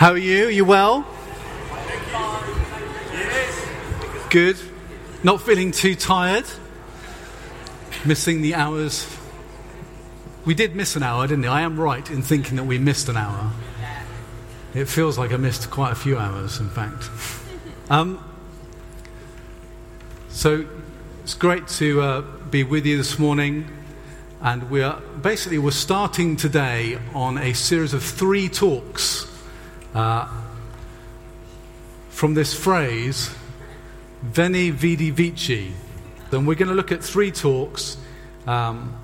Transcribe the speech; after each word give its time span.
How 0.00 0.12
are 0.12 0.16
you? 0.16 0.46
Are 0.46 0.50
you 0.50 0.64
well? 0.64 1.06
Good. 4.30 4.56
Not 5.22 5.42
feeling 5.42 5.72
too 5.72 5.94
tired? 5.94 6.46
Missing 8.06 8.40
the 8.40 8.54
hours? 8.54 9.06
We 10.46 10.54
did 10.54 10.74
miss 10.74 10.96
an 10.96 11.02
hour, 11.02 11.26
didn't 11.26 11.42
we? 11.42 11.48
I 11.48 11.60
am 11.60 11.78
right 11.78 12.10
in 12.10 12.22
thinking 12.22 12.56
that 12.56 12.64
we 12.64 12.78
missed 12.78 13.10
an 13.10 13.18
hour. 13.18 13.52
It 14.72 14.86
feels 14.86 15.18
like 15.18 15.34
I 15.34 15.36
missed 15.36 15.70
quite 15.70 15.92
a 15.92 15.96
few 15.96 16.16
hours, 16.16 16.60
in 16.60 16.70
fact. 16.70 17.10
Um, 17.90 18.24
so 20.28 20.64
it's 21.24 21.34
great 21.34 21.66
to 21.68 22.00
uh, 22.00 22.20
be 22.50 22.62
with 22.62 22.86
you 22.86 22.96
this 22.96 23.18
morning. 23.18 23.66
And 24.40 24.70
we're 24.70 24.94
basically 25.20 25.58
we're 25.58 25.72
starting 25.72 26.36
today 26.36 26.98
on 27.14 27.36
a 27.36 27.52
series 27.52 27.92
of 27.92 28.02
three 28.04 28.48
talks 28.48 29.29
uh, 29.94 30.28
from 32.08 32.34
this 32.34 32.54
phrase, 32.54 33.34
Veni 34.22 34.70
Vidi 34.70 35.10
Vici. 35.10 35.72
Then 36.30 36.46
we're 36.46 36.54
going 36.54 36.68
to 36.68 36.74
look 36.74 36.92
at 36.92 37.02
three 37.02 37.30
talks. 37.30 37.96
Um, 38.46 38.96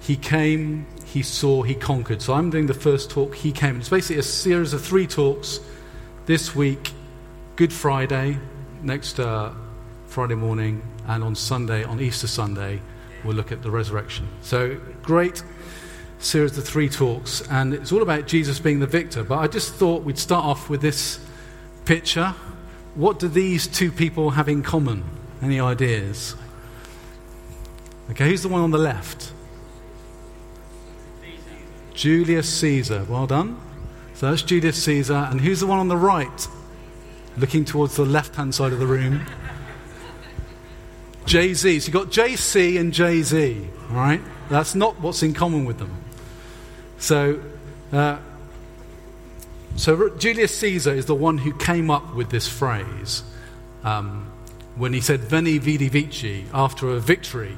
he 0.00 0.16
came, 0.16 0.86
he 1.04 1.22
saw, 1.22 1.62
he 1.62 1.74
conquered. 1.74 2.20
So 2.20 2.34
I'm 2.34 2.50
doing 2.50 2.66
the 2.66 2.74
first 2.74 3.10
talk, 3.10 3.34
he 3.34 3.52
came. 3.52 3.78
It's 3.78 3.88
basically 3.88 4.18
a 4.18 4.22
series 4.22 4.72
of 4.72 4.82
three 4.82 5.06
talks 5.06 5.60
this 6.26 6.54
week 6.54 6.92
Good 7.56 7.72
Friday, 7.72 8.38
next 8.82 9.20
uh, 9.20 9.52
Friday 10.06 10.34
morning, 10.34 10.82
and 11.06 11.22
on 11.22 11.36
Sunday, 11.36 11.84
on 11.84 12.00
Easter 12.00 12.26
Sunday, 12.26 12.80
we'll 13.22 13.36
look 13.36 13.52
at 13.52 13.62
the 13.62 13.70
resurrection. 13.70 14.28
So 14.42 14.76
great 15.02 15.44
series 16.24 16.56
of 16.56 16.64
three 16.64 16.88
talks, 16.88 17.40
and 17.50 17.74
it's 17.74 17.92
all 17.92 18.02
about 18.02 18.26
Jesus 18.26 18.58
being 18.58 18.80
the 18.80 18.86
victor. 18.86 19.22
But 19.22 19.38
I 19.38 19.46
just 19.46 19.74
thought 19.74 20.02
we'd 20.02 20.18
start 20.18 20.44
off 20.44 20.70
with 20.70 20.80
this 20.80 21.18
picture. 21.84 22.34
What 22.94 23.18
do 23.18 23.28
these 23.28 23.66
two 23.66 23.90
people 23.92 24.30
have 24.30 24.48
in 24.48 24.62
common? 24.62 25.04
Any 25.42 25.60
ideas? 25.60 26.36
Okay, 28.10 28.28
who's 28.28 28.42
the 28.42 28.48
one 28.48 28.62
on 28.62 28.70
the 28.70 28.78
left? 28.78 29.32
Julius 31.94 32.52
Caesar. 32.60 33.04
Well 33.08 33.26
done. 33.26 33.60
So 34.14 34.30
that's 34.30 34.42
Julius 34.42 34.82
Caesar. 34.84 35.28
And 35.30 35.40
who's 35.40 35.60
the 35.60 35.66
one 35.66 35.78
on 35.78 35.88
the 35.88 35.96
right? 35.96 36.48
Looking 37.36 37.64
towards 37.64 37.96
the 37.96 38.04
left 38.04 38.36
hand 38.36 38.54
side 38.54 38.72
of 38.72 38.78
the 38.78 38.86
room. 38.86 39.22
Jay 41.26 41.54
Z. 41.54 41.80
So 41.80 41.86
you've 41.86 41.94
got 41.94 42.08
JC 42.12 42.78
and 42.78 42.92
Jay 42.92 43.22
Z, 43.22 43.66
all 43.90 43.96
right? 43.96 44.20
That's 44.50 44.74
not 44.74 45.00
what's 45.00 45.22
in 45.22 45.32
common 45.32 45.64
with 45.64 45.78
them. 45.78 46.03
So, 46.98 47.40
uh, 47.92 48.18
so 49.76 50.10
Julius 50.10 50.56
Caesar 50.58 50.92
is 50.92 51.06
the 51.06 51.14
one 51.14 51.38
who 51.38 51.52
came 51.52 51.90
up 51.90 52.14
with 52.14 52.30
this 52.30 52.48
phrase 52.48 53.22
um, 53.82 54.30
when 54.76 54.92
he 54.92 55.00
said 55.00 55.20
"Veni 55.20 55.58
Vidi 55.58 55.88
Vici" 55.88 56.46
after 56.52 56.90
a 56.90 57.00
victory. 57.00 57.56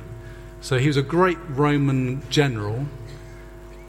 So 0.60 0.78
he 0.78 0.88
was 0.88 0.96
a 0.96 1.02
great 1.02 1.38
Roman 1.48 2.28
general 2.28 2.86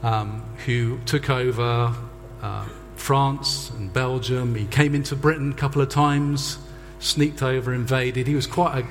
um, 0.02 0.42
who 0.64 0.98
took 1.06 1.28
over 1.28 1.94
uh, 2.42 2.68
France 2.94 3.70
and 3.70 3.92
Belgium. 3.92 4.54
He 4.54 4.66
came 4.66 4.94
into 4.94 5.16
Britain 5.16 5.52
a 5.52 5.54
couple 5.54 5.82
of 5.82 5.88
times, 5.88 6.58
sneaked 7.00 7.42
over, 7.42 7.72
invaded. 7.72 8.26
He 8.26 8.34
was 8.34 8.46
quite 8.46 8.84
a 8.84 8.86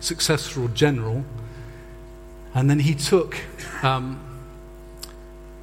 successful 0.00 0.68
general. 0.68 1.24
And 2.54 2.68
then 2.68 2.80
he 2.80 2.94
took 2.94 3.36
um, 3.82 4.20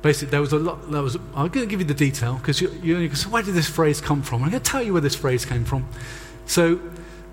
basically, 0.01 0.31
there 0.31 0.41
was 0.41 0.53
a 0.53 0.59
lot. 0.59 0.91
There 0.91 1.01
was, 1.01 1.15
I'm 1.35 1.49
going 1.49 1.65
to 1.65 1.65
give 1.65 1.79
you 1.79 1.85
the 1.85 1.93
detail 1.93 2.35
because 2.35 2.61
you, 2.61 2.69
you, 2.81 3.09
where 3.29 3.43
did 3.43 3.53
this 3.53 3.69
phrase 3.69 4.01
come 4.01 4.21
from? 4.21 4.43
I'm 4.43 4.49
going 4.49 4.61
to 4.61 4.71
tell 4.71 4.83
you 4.83 4.93
where 4.93 5.01
this 5.01 5.15
phrase 5.15 5.45
came 5.45 5.65
from. 5.65 5.87
So, 6.45 6.79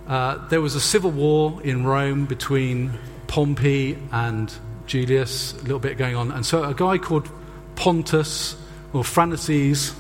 uh, 0.07 0.47
there 0.49 0.61
was 0.61 0.75
a 0.75 0.81
civil 0.81 1.11
war 1.11 1.61
in 1.63 1.85
Rome 1.85 2.27
between 2.27 2.93
Pompey 3.27 3.99
and 4.13 4.53
Julius, 4.87 5.55
a 5.55 5.63
little 5.63 5.79
bit 5.79 5.99
going 5.99 6.17
on. 6.17 6.31
And 6.33 6.45
so, 6.45 6.65
a 6.65 6.75
guy 6.75 6.99
called 6.99 7.29
Pontus, 7.75 8.57
or 8.93 9.05
Pharnaces, 9.05 9.95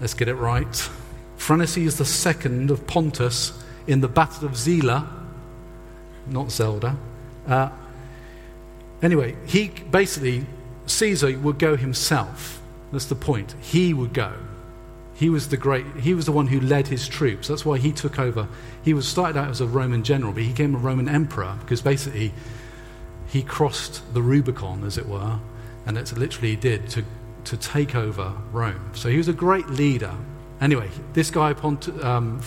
let's 0.00 0.14
get 0.14 0.28
it 0.28 0.34
right, 0.34 0.90
Pharnaces 1.36 1.98
the 1.98 2.04
second 2.04 2.70
of 2.70 2.86
Pontus 2.86 3.52
in 3.86 4.00
the 4.00 4.08
Battle 4.08 4.46
of 4.46 4.52
Zela, 4.52 5.06
not 6.26 6.50
Zelda. 6.50 6.96
Uh, 7.46 7.68
anyway, 9.02 9.36
he 9.46 9.68
basically 9.68 10.46
Caesar 10.86 11.38
would 11.38 11.58
go 11.58 11.76
himself. 11.76 12.60
That's 12.92 13.06
the 13.06 13.14
point. 13.14 13.54
He 13.60 13.92
would 13.92 14.12
go. 14.12 14.32
He 15.14 15.30
was 15.30 15.48
the 15.48 15.56
great. 15.56 15.86
He 15.96 16.14
was 16.14 16.26
the 16.26 16.32
one 16.32 16.46
who 16.46 16.60
led 16.60 16.86
his 16.88 17.08
troops. 17.08 17.48
That's 17.48 17.64
why 17.64 17.78
he 17.78 17.90
took 17.90 18.18
over. 18.18 18.46
He 18.84 18.92
was 18.92 19.08
started 19.08 19.38
out 19.38 19.48
as 19.48 19.60
a 19.60 19.66
Roman 19.66 20.02
general, 20.02 20.32
but 20.32 20.42
he 20.42 20.50
became 20.50 20.74
a 20.74 20.78
Roman 20.78 21.08
emperor 21.08 21.56
because 21.60 21.80
basically 21.80 22.32
he 23.26 23.42
crossed 23.42 24.02
the 24.14 24.22
Rubicon, 24.22 24.84
as 24.84 24.98
it 24.98 25.06
were, 25.06 25.38
and 25.86 25.96
that's 25.96 26.16
literally 26.16 26.50
he 26.50 26.56
did 26.56 26.88
to 26.90 27.04
to 27.44 27.56
take 27.56 27.94
over 27.94 28.32
Rome. 28.52 28.90
So 28.94 29.08
he 29.08 29.16
was 29.16 29.28
a 29.28 29.32
great 29.32 29.68
leader. 29.70 30.12
Anyway, 30.60 30.88
this 31.12 31.30
guy 31.30 31.52
Pont, 31.52 31.88
um, 32.02 32.40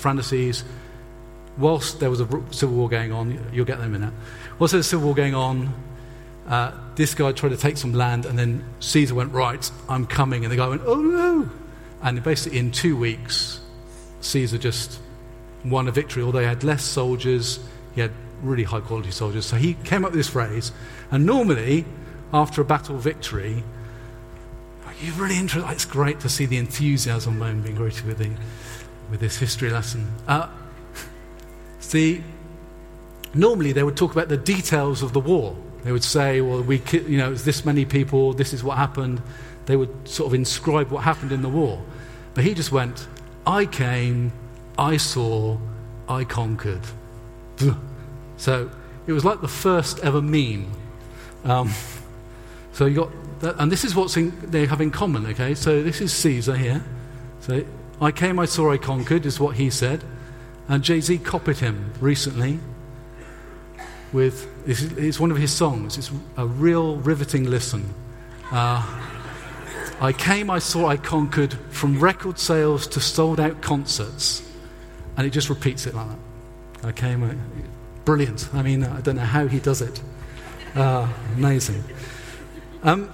whilst 1.57 1.99
there 1.99 2.09
was 2.09 2.21
a 2.21 2.27
civil 2.51 2.75
war 2.75 2.89
going 2.89 3.11
on, 3.11 3.49
you'll 3.53 3.65
get 3.65 3.79
them 3.79 3.93
in 3.93 3.95
a 3.95 3.99
minute. 4.07 4.13
Whilst 4.57 4.71
there 4.71 4.79
was 4.79 4.87
a 4.87 4.89
civil 4.89 5.05
war 5.07 5.15
going 5.15 5.35
on, 5.35 5.73
uh, 6.49 6.71
this 6.95 7.13
guy 7.13 7.31
tried 7.31 7.49
to 7.49 7.57
take 7.57 7.77
some 7.77 7.93
land, 7.93 8.25
and 8.25 8.37
then 8.37 8.63
Caesar 8.79 9.15
went, 9.15 9.31
Right, 9.31 9.69
I'm 9.87 10.05
coming. 10.07 10.43
And 10.43 10.51
the 10.51 10.57
guy 10.57 10.67
went, 10.67 10.81
Oh 10.85 10.99
no. 11.01 11.49
And 12.01 12.21
basically, 12.23 12.57
in 12.57 12.71
two 12.71 12.97
weeks, 12.97 13.59
Caesar 14.21 14.57
just 14.57 14.99
won 15.63 15.87
a 15.87 15.91
victory, 15.91 16.23
although 16.23 16.39
he 16.39 16.45
had 16.45 16.63
less 16.63 16.83
soldiers, 16.83 17.59
he 17.93 18.01
had 18.01 18.11
really 18.41 18.63
high 18.63 18.79
quality 18.79 19.11
soldiers. 19.11 19.45
So 19.45 19.57
he 19.57 19.75
came 19.83 20.03
up 20.05 20.11
with 20.11 20.19
this 20.19 20.29
phrase. 20.29 20.71
And 21.11 21.25
normally, 21.25 21.85
after 22.33 22.61
a 22.61 22.65
battle 22.65 22.97
victory, 22.97 23.63
you're 25.01 25.15
really 25.15 25.37
interested. 25.37 25.69
It's 25.71 25.85
great 25.85 26.19
to 26.21 26.29
see 26.29 26.45
the 26.45 26.57
enthusiasm 26.57 27.41
I'm 27.41 27.61
being 27.61 27.75
greeted 27.75 28.05
with, 28.05 28.17
the, 28.17 28.31
with 29.11 29.19
this 29.19 29.37
history 29.37 29.69
lesson. 29.69 30.11
Uh, 30.27 30.49
see, 31.79 32.23
normally 33.33 33.71
they 33.71 33.83
would 33.83 33.97
talk 33.97 34.11
about 34.11 34.29
the 34.29 34.37
details 34.37 35.03
of 35.03 35.13
the 35.13 35.19
war. 35.19 35.55
They 35.83 35.91
would 35.91 36.03
say, 36.03 36.41
well, 36.41 36.61
we, 36.61 36.81
you 36.91 37.17
know, 37.17 37.31
it's 37.31 37.43
this 37.43 37.65
many 37.65 37.85
people, 37.85 38.33
this 38.33 38.53
is 38.53 38.63
what 38.63 38.77
happened. 38.77 39.21
They 39.65 39.75
would 39.75 40.07
sort 40.07 40.27
of 40.27 40.33
inscribe 40.33 40.89
what 40.89 41.03
happened 41.03 41.31
in 41.31 41.41
the 41.41 41.49
war. 41.49 41.81
But 42.33 42.43
he 42.43 42.53
just 42.53 42.71
went, 42.71 43.07
I 43.45 43.65
came, 43.65 44.31
I 44.77 44.97
saw, 44.97 45.57
I 46.07 46.23
conquered. 46.23 46.81
So 48.39 48.71
it 49.05 49.11
was 49.11 49.25
like 49.25 49.41
the 49.41 49.49
first 49.49 49.99
ever 49.99 50.21
meme. 50.21 50.71
Um, 51.43 51.73
so 52.71 52.85
you 52.85 52.95
got 52.95 53.11
that, 53.41 53.55
and 53.59 53.71
this 53.71 53.83
is 53.83 53.93
what 53.93 54.15
they 54.43 54.65
have 54.65 54.79
in 54.79 54.91
common, 54.91 55.25
okay? 55.27 55.53
So 55.55 55.83
this 55.83 55.99
is 55.99 56.13
Caesar 56.13 56.55
here. 56.55 56.83
So 57.41 57.65
I 58.01 58.11
came, 58.11 58.39
I 58.39 58.45
saw, 58.45 58.71
I 58.71 58.77
conquered, 58.77 59.25
is 59.25 59.39
what 59.39 59.57
he 59.57 59.69
said. 59.69 60.03
And 60.69 60.83
Jay 60.83 61.01
Z 61.01 61.17
copied 61.19 61.57
him 61.57 61.91
recently 61.99 62.59
with, 64.13 64.47
it's 64.67 65.19
one 65.19 65.31
of 65.31 65.37
his 65.37 65.51
songs. 65.51 65.97
It's 65.97 66.11
a 66.37 66.45
real 66.45 66.97
riveting 66.97 67.45
listen. 67.45 67.93
Uh, 68.51 68.85
I 70.01 70.13
came, 70.13 70.49
I 70.49 70.59
saw, 70.59 70.87
I 70.87 70.97
conquered 70.97 71.53
from 71.71 71.99
record 71.99 72.39
sales 72.39 72.87
to 72.87 72.99
sold 72.99 73.39
out 73.39 73.61
concerts. 73.61 74.41
And 75.17 75.27
it 75.27 75.31
just 75.31 75.49
repeats 75.49 75.85
it 75.85 75.93
like 75.93 76.07
that. 76.07 76.87
I 76.87 76.91
came, 76.91 77.39
brilliant. 78.05 78.49
I 78.53 78.61
mean, 78.61 78.83
I 78.83 79.01
don't 79.01 79.17
know 79.17 79.21
how 79.21 79.47
he 79.47 79.59
does 79.59 79.81
it. 79.81 80.01
Uh, 80.75 81.07
amazing. 81.35 81.83
Um, 82.83 83.11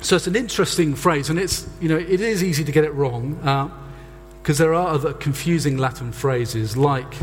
so 0.00 0.16
it's 0.16 0.26
an 0.26 0.34
interesting 0.34 0.94
phrase, 0.94 1.30
and 1.30 1.38
it's, 1.38 1.68
you 1.80 1.88
know, 1.88 1.98
it 1.98 2.20
is 2.20 2.42
easy 2.42 2.64
to 2.64 2.72
get 2.72 2.84
it 2.84 2.92
wrong 2.94 3.34
because 4.42 4.60
uh, 4.60 4.64
there 4.64 4.74
are 4.74 4.88
other 4.88 5.12
confusing 5.12 5.76
Latin 5.76 6.10
phrases 6.10 6.76
like 6.76 7.14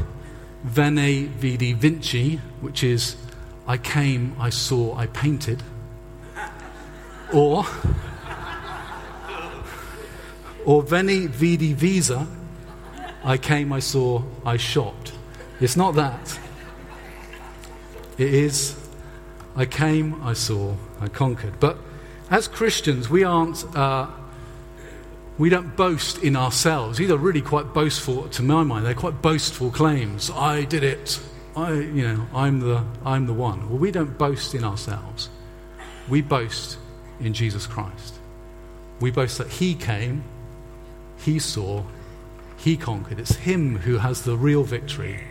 Veni 0.63 1.25
Vidi 1.25 1.74
Vinci, 1.74 2.38
which 2.62 2.83
is 2.83 3.15
I 3.68 3.77
came, 3.77 4.36
I 4.39 4.50
saw, 4.50 4.95
I 4.95 5.07
painted. 5.07 5.62
Or, 7.33 7.65
or 10.65 10.83
Veni 10.83 11.27
Vidi 11.27 11.74
Visa, 11.74 12.27
I 13.24 13.38
came, 13.38 13.74
I 13.74 13.80
saw, 13.80 14.24
I 14.45 14.57
shopped. 14.57 15.13
It's 15.59 15.75
not 15.75 15.95
that. 15.95 16.39
It 18.18 18.33
is 18.33 18.77
I 19.56 19.65
came, 19.65 20.21
I 20.24 20.33
saw, 20.33 20.75
I 21.01 21.07
conquered. 21.07 21.59
But 21.59 21.77
as 22.30 22.48
Christians, 22.48 23.09
we 23.09 23.24
aren't. 23.24 23.65
Uh, 23.75 24.07
we 25.38 25.50
don't 25.50 25.75
boast 25.75 26.24
in 26.24 26.36
ourselves. 26.36 26.98
These 26.98 27.12
are 27.12 27.18
really 27.18 27.42
quite 27.42 27.74
boastful, 27.74 28.28
to 28.30 28.44
my 28.44 28.63
mind. 28.63 28.86
They're 28.86 28.94
quite 28.94 29.22
boastful 29.22 29.72
claims. 29.72 30.30
I 30.31 30.63
did 30.63 30.84
it. 30.84 31.19
I, 31.56 31.74
you 31.74 32.07
know, 32.07 32.28
I'm 32.34 32.60
the, 32.60 32.84
I'm 33.06 33.25
the 33.28 33.34
one. 33.34 33.69
Well, 33.69 33.80
we 33.80 33.92
don't 33.92 34.18
boast 34.18 34.54
in 34.56 34.63
ourselves. 34.63 35.30
We 36.07 36.22
boast 36.22 36.78
in 37.19 37.34
Jesus 37.34 37.68
Christ. 37.68 38.16
We 39.00 39.12
boast 39.12 39.38
that 39.38 39.48
He 39.48 39.75
came 39.75 40.24
he 41.18 41.40
saw, 41.40 41.83
he 42.57 42.78
conquered. 42.78 43.19
It's 43.19 43.36
him 43.36 43.78
who 43.78 43.98
has 43.98 44.22
the 44.22 44.38
real 44.38 44.63
victory. 44.63 45.24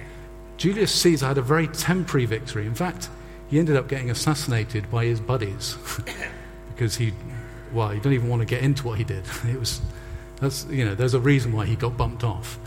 Julius 0.57 0.93
Caesar 0.95 1.27
had 1.27 1.39
a 1.39 1.43
very 1.43 1.69
temporary 1.69 2.27
victory. 2.27 2.67
In 2.67 2.75
fact, 2.75 3.09
he 3.49 3.59
ended 3.59 3.77
up 3.77 3.89
getting 3.89 4.11
assassinated 4.11 4.91
by 4.91 5.05
his 5.05 5.21
buddies 5.21 5.77
because 6.75 6.97
he, 6.97 7.13
well, 7.73 7.95
you 7.95 8.01
don't 8.01 8.13
even 8.13 8.29
want 8.29 8.41
to 8.41 8.47
get 8.47 8.63
into 8.63 8.87
what 8.87 8.99
he 8.99 9.05
did. 9.05 9.25
It 9.49 9.59
was, 9.59 9.81
that's, 10.41 10.67
you 10.67 10.85
know, 10.85 10.95
there's 10.95 11.15
a 11.15 11.21
reason 11.21 11.53
why 11.53 11.67
he 11.67 11.77
got 11.77 11.97
bumped 11.97 12.25
off. 12.25 12.59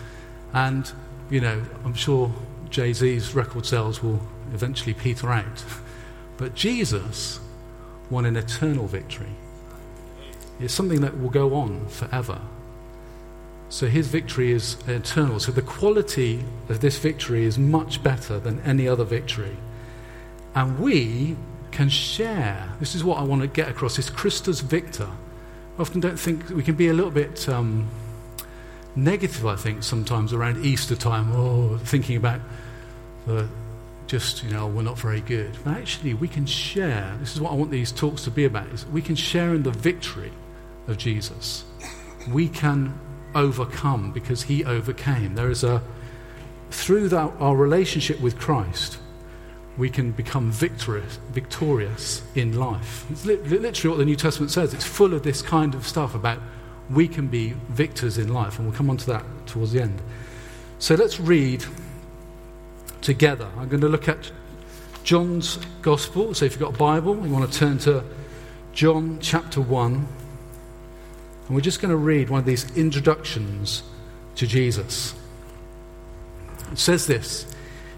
And, 0.53 0.91
you 1.29 1.41
know, 1.41 1.61
I'm 1.85 1.93
sure 1.93 2.31
Jay 2.69 2.93
Z's 2.93 3.35
record 3.35 3.65
sales 3.65 4.01
will 4.01 4.21
eventually 4.53 4.93
peter 4.93 5.31
out. 5.31 5.63
But 6.37 6.55
Jesus 6.55 7.39
won 8.09 8.25
an 8.25 8.35
eternal 8.35 8.87
victory. 8.87 9.35
It's 10.59 10.73
something 10.73 11.01
that 11.01 11.19
will 11.19 11.29
go 11.29 11.53
on 11.53 11.87
forever. 11.87 12.41
So 13.69 13.87
his 13.87 14.07
victory 14.07 14.51
is 14.51 14.77
eternal. 14.87 15.39
So 15.39 15.51
the 15.51 15.61
quality 15.61 16.43
of 16.69 16.81
this 16.81 16.97
victory 16.97 17.43
is 17.43 17.59
much 17.59 18.01
better 18.01 18.39
than 18.39 18.59
any 18.61 18.87
other 18.87 19.03
victory. 19.03 19.57
And 20.55 20.79
we 20.79 21.37
can 21.71 21.89
share. 21.89 22.73
This 22.79 22.95
is 22.95 23.03
what 23.03 23.19
I 23.19 23.23
want 23.23 23.41
to 23.43 23.47
get 23.47 23.69
across. 23.69 23.97
This 23.97 24.09
Christus 24.09 24.61
Victor. 24.61 25.09
Often 25.79 26.01
don't 26.01 26.19
think 26.19 26.49
we 26.49 26.61
can 26.61 26.75
be 26.75 26.89
a 26.89 26.93
little 26.93 27.11
bit 27.11 27.47
um, 27.47 27.87
negative, 28.95 29.45
I 29.45 29.55
think, 29.55 29.81
sometimes 29.81 30.33
around 30.33 30.65
Easter 30.65 30.95
time, 30.95 31.31
oh, 31.31 31.77
thinking 31.77 32.17
about 32.17 32.41
the 33.25 33.47
just, 34.09 34.43
you 34.43 34.49
know, 34.49 34.67
we're 34.67 34.81
not 34.81 34.97
very 34.97 35.21
good. 35.21 35.55
But 35.63 35.77
actually, 35.77 36.15
we 36.15 36.27
can 36.27 36.45
share. 36.45 37.15
This 37.19 37.35
is 37.35 37.41
what 37.41 37.51
I 37.51 37.55
want 37.55 37.69
these 37.71 37.91
talks 37.91 38.23
to 38.23 38.31
be 38.31 38.45
about, 38.45 38.67
is 38.69 38.85
we 38.87 39.01
can 39.01 39.15
share 39.15 39.53
in 39.53 39.63
the 39.63 39.71
victory 39.71 40.31
of 40.87 40.97
Jesus. 40.97 41.63
We 42.29 42.49
can 42.49 42.99
overcome 43.35 44.11
because 44.11 44.41
he 44.41 44.65
overcame. 44.65 45.35
There 45.35 45.51
is 45.51 45.63
a, 45.63 45.81
through 46.71 47.09
that, 47.09 47.31
our 47.39 47.55
relationship 47.55 48.19
with 48.19 48.37
Christ, 48.39 48.97
we 49.77 49.89
can 49.89 50.11
become 50.11 50.51
victorious, 50.51 51.19
victorious 51.31 52.21
in 52.35 52.59
life. 52.59 53.05
It's 53.09 53.25
li- 53.25 53.37
literally 53.37 53.89
what 53.89 53.99
the 53.99 54.05
New 54.05 54.15
Testament 54.15 54.51
says. 54.51 54.73
It's 54.73 54.85
full 54.85 55.13
of 55.13 55.23
this 55.23 55.41
kind 55.41 55.73
of 55.73 55.87
stuff 55.87 56.15
about 56.15 56.39
we 56.89 57.07
can 57.07 57.27
be 57.27 57.53
victors 57.69 58.17
in 58.17 58.33
life, 58.33 58.57
and 58.57 58.67
we'll 58.67 58.75
come 58.75 58.89
on 58.89 58.97
to 58.97 59.05
that 59.07 59.23
towards 59.45 59.71
the 59.71 59.81
end. 59.81 60.01
So 60.79 60.95
let's 60.95 61.19
read 61.19 61.63
together. 63.01 63.47
I'm 63.57 63.69
going 63.69 63.81
to 63.81 63.89
look 63.89 64.07
at 64.07 64.31
John's 65.03 65.57
Gospel. 65.81 66.33
So 66.33 66.45
if 66.45 66.53
you've 66.53 66.61
got 66.61 66.75
a 66.75 66.77
Bible, 66.77 67.15
you 67.25 67.31
want 67.31 67.51
to 67.51 67.57
turn 67.59 67.77
to 67.79 68.03
John 68.73 69.19
chapter 69.21 69.61
1. 69.61 69.93
And 69.93 71.55
we're 71.55 71.61
just 71.61 71.81
going 71.81 71.91
to 71.91 71.97
read 71.97 72.29
one 72.29 72.39
of 72.39 72.45
these 72.45 72.75
introductions 72.77 73.83
to 74.35 74.47
Jesus. 74.47 75.15
It 76.71 76.77
says 76.77 77.07
this 77.07 77.53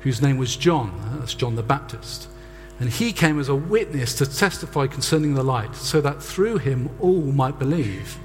whose 0.00 0.22
name 0.22 0.38
was 0.38 0.56
John. 0.56 0.90
Uh, 1.04 1.18
that's 1.18 1.34
John 1.34 1.56
the 1.56 1.62
Baptist. 1.62 2.28
And 2.80 2.88
he 2.88 3.12
came 3.12 3.40
as 3.40 3.48
a 3.48 3.54
witness 3.54 4.14
to 4.16 4.26
testify 4.26 4.86
concerning 4.86 5.34
the 5.34 5.42
light, 5.42 5.74
so 5.74 6.00
that 6.00 6.22
through 6.22 6.58
him 6.58 6.90
all 7.00 7.22
might 7.22 7.58
believe. 7.58 8.18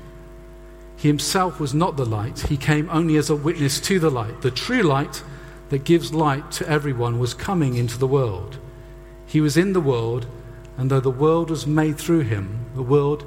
He 0.95 1.07
himself 1.07 1.59
was 1.59 1.73
not 1.73 1.97
the 1.97 2.05
light, 2.05 2.39
he 2.39 2.57
came 2.57 2.89
only 2.89 3.17
as 3.17 3.29
a 3.29 3.35
witness 3.35 3.79
to 3.81 3.99
the 3.99 4.11
light. 4.11 4.41
The 4.41 4.51
true 4.51 4.83
light 4.83 5.23
that 5.69 5.83
gives 5.83 6.13
light 6.13 6.51
to 6.51 6.69
everyone 6.69 7.19
was 7.19 7.33
coming 7.33 7.75
into 7.75 7.97
the 7.97 8.07
world. 8.07 8.59
He 9.25 9.41
was 9.41 9.57
in 9.57 9.73
the 9.73 9.81
world, 9.81 10.27
and 10.77 10.89
though 10.89 10.99
the 10.99 11.09
world 11.09 11.49
was 11.49 11.65
made 11.65 11.97
through 11.97 12.21
him, 12.21 12.67
the 12.75 12.83
world 12.83 13.25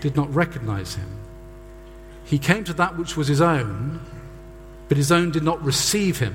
did 0.00 0.16
not 0.16 0.34
recognize 0.34 0.94
him. 0.94 1.08
He 2.24 2.38
came 2.38 2.64
to 2.64 2.72
that 2.74 2.96
which 2.96 3.16
was 3.16 3.28
his 3.28 3.42
own, 3.42 4.00
but 4.88 4.96
his 4.96 5.12
own 5.12 5.30
did 5.30 5.42
not 5.42 5.62
receive 5.62 6.18
him. 6.18 6.34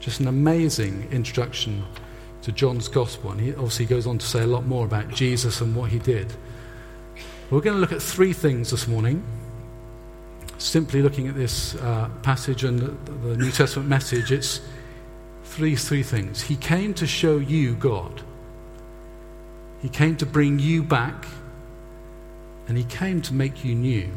Just 0.00 0.20
an 0.20 0.28
amazing 0.28 1.08
introduction 1.10 1.84
to 2.42 2.52
John's 2.52 2.88
Gospel. 2.88 3.32
And 3.32 3.40
he 3.40 3.50
obviously 3.52 3.86
goes 3.86 4.06
on 4.06 4.18
to 4.18 4.26
say 4.26 4.42
a 4.42 4.46
lot 4.46 4.66
more 4.66 4.84
about 4.84 5.08
Jesus 5.08 5.60
and 5.60 5.74
what 5.74 5.90
he 5.90 5.98
did. 5.98 6.32
We're 7.50 7.60
going 7.60 7.76
to 7.76 7.80
look 7.80 7.92
at 7.92 8.02
three 8.02 8.32
things 8.32 8.70
this 8.70 8.88
morning. 8.88 9.22
Simply 10.58 11.02
looking 11.02 11.28
at 11.28 11.34
this 11.34 11.74
uh, 11.76 12.08
passage 12.22 12.64
and 12.64 12.80
the, 12.80 13.36
New 13.36 13.50
Testament 13.50 13.88
message, 13.88 14.32
it's 14.32 14.60
three, 15.44 15.76
three 15.76 16.02
things. 16.02 16.42
He 16.42 16.56
came 16.56 16.92
to 16.94 17.06
show 17.06 17.38
you 17.38 17.74
God. 17.74 18.22
He 19.80 19.88
came 19.88 20.16
to 20.16 20.26
bring 20.26 20.58
you 20.58 20.82
back, 20.82 21.26
and 22.66 22.76
He 22.76 22.84
came 22.84 23.22
to 23.22 23.34
make 23.34 23.64
you 23.64 23.74
new. 23.74 24.10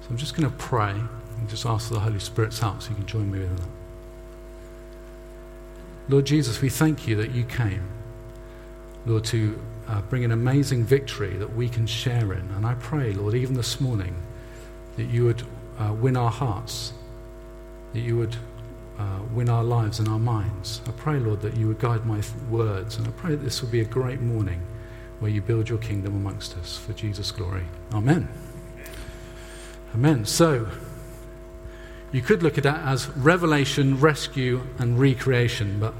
So 0.00 0.08
I'm 0.10 0.16
just 0.16 0.36
going 0.36 0.48
to 0.48 0.56
pray 0.56 0.92
and 0.92 1.48
just 1.48 1.66
ask 1.66 1.90
the 1.90 2.00
Holy 2.00 2.20
Spirit's 2.20 2.60
help 2.60 2.80
so 2.80 2.90
you 2.90 2.96
can 2.96 3.06
join 3.06 3.30
me 3.30 3.40
with 3.40 3.58
that. 3.58 3.75
Lord 6.08 6.24
Jesus, 6.24 6.60
we 6.60 6.68
thank 6.68 7.08
you 7.08 7.16
that 7.16 7.32
you 7.32 7.44
came, 7.44 7.82
Lord, 9.06 9.24
to 9.24 9.60
uh, 9.88 10.00
bring 10.02 10.24
an 10.24 10.30
amazing 10.30 10.84
victory 10.84 11.34
that 11.36 11.54
we 11.54 11.68
can 11.68 11.86
share 11.86 12.32
in. 12.32 12.48
And 12.56 12.64
I 12.64 12.74
pray, 12.74 13.12
Lord, 13.12 13.34
even 13.34 13.54
this 13.54 13.80
morning, 13.80 14.14
that 14.96 15.04
you 15.04 15.24
would 15.24 15.42
uh, 15.78 15.92
win 15.92 16.16
our 16.16 16.30
hearts, 16.30 16.92
that 17.92 18.00
you 18.00 18.16
would 18.16 18.36
uh, 18.98 19.18
win 19.34 19.48
our 19.48 19.64
lives 19.64 19.98
and 19.98 20.08
our 20.08 20.18
minds. 20.18 20.80
I 20.86 20.92
pray, 20.92 21.18
Lord, 21.18 21.40
that 21.42 21.56
you 21.56 21.66
would 21.68 21.80
guide 21.80 22.06
my 22.06 22.20
th- 22.20 22.34
words, 22.50 22.96
and 22.96 23.06
I 23.06 23.10
pray 23.10 23.32
that 23.32 23.42
this 23.42 23.60
will 23.60 23.68
be 23.68 23.80
a 23.80 23.84
great 23.84 24.20
morning 24.20 24.62
where 25.18 25.30
you 25.30 25.42
build 25.42 25.68
your 25.68 25.78
kingdom 25.78 26.14
amongst 26.14 26.56
us 26.58 26.78
for 26.78 26.92
Jesus' 26.92 27.30
glory. 27.32 27.64
Amen. 27.92 28.28
Amen. 29.94 30.24
So, 30.24 30.68
you 32.12 32.22
could 32.22 32.42
look 32.42 32.56
at 32.56 32.64
that 32.64 32.80
as 32.86 33.08
revelation, 33.10 34.00
rescue, 34.00 34.62
and 34.78 34.98
recreation, 34.98 35.80
but 35.80 35.94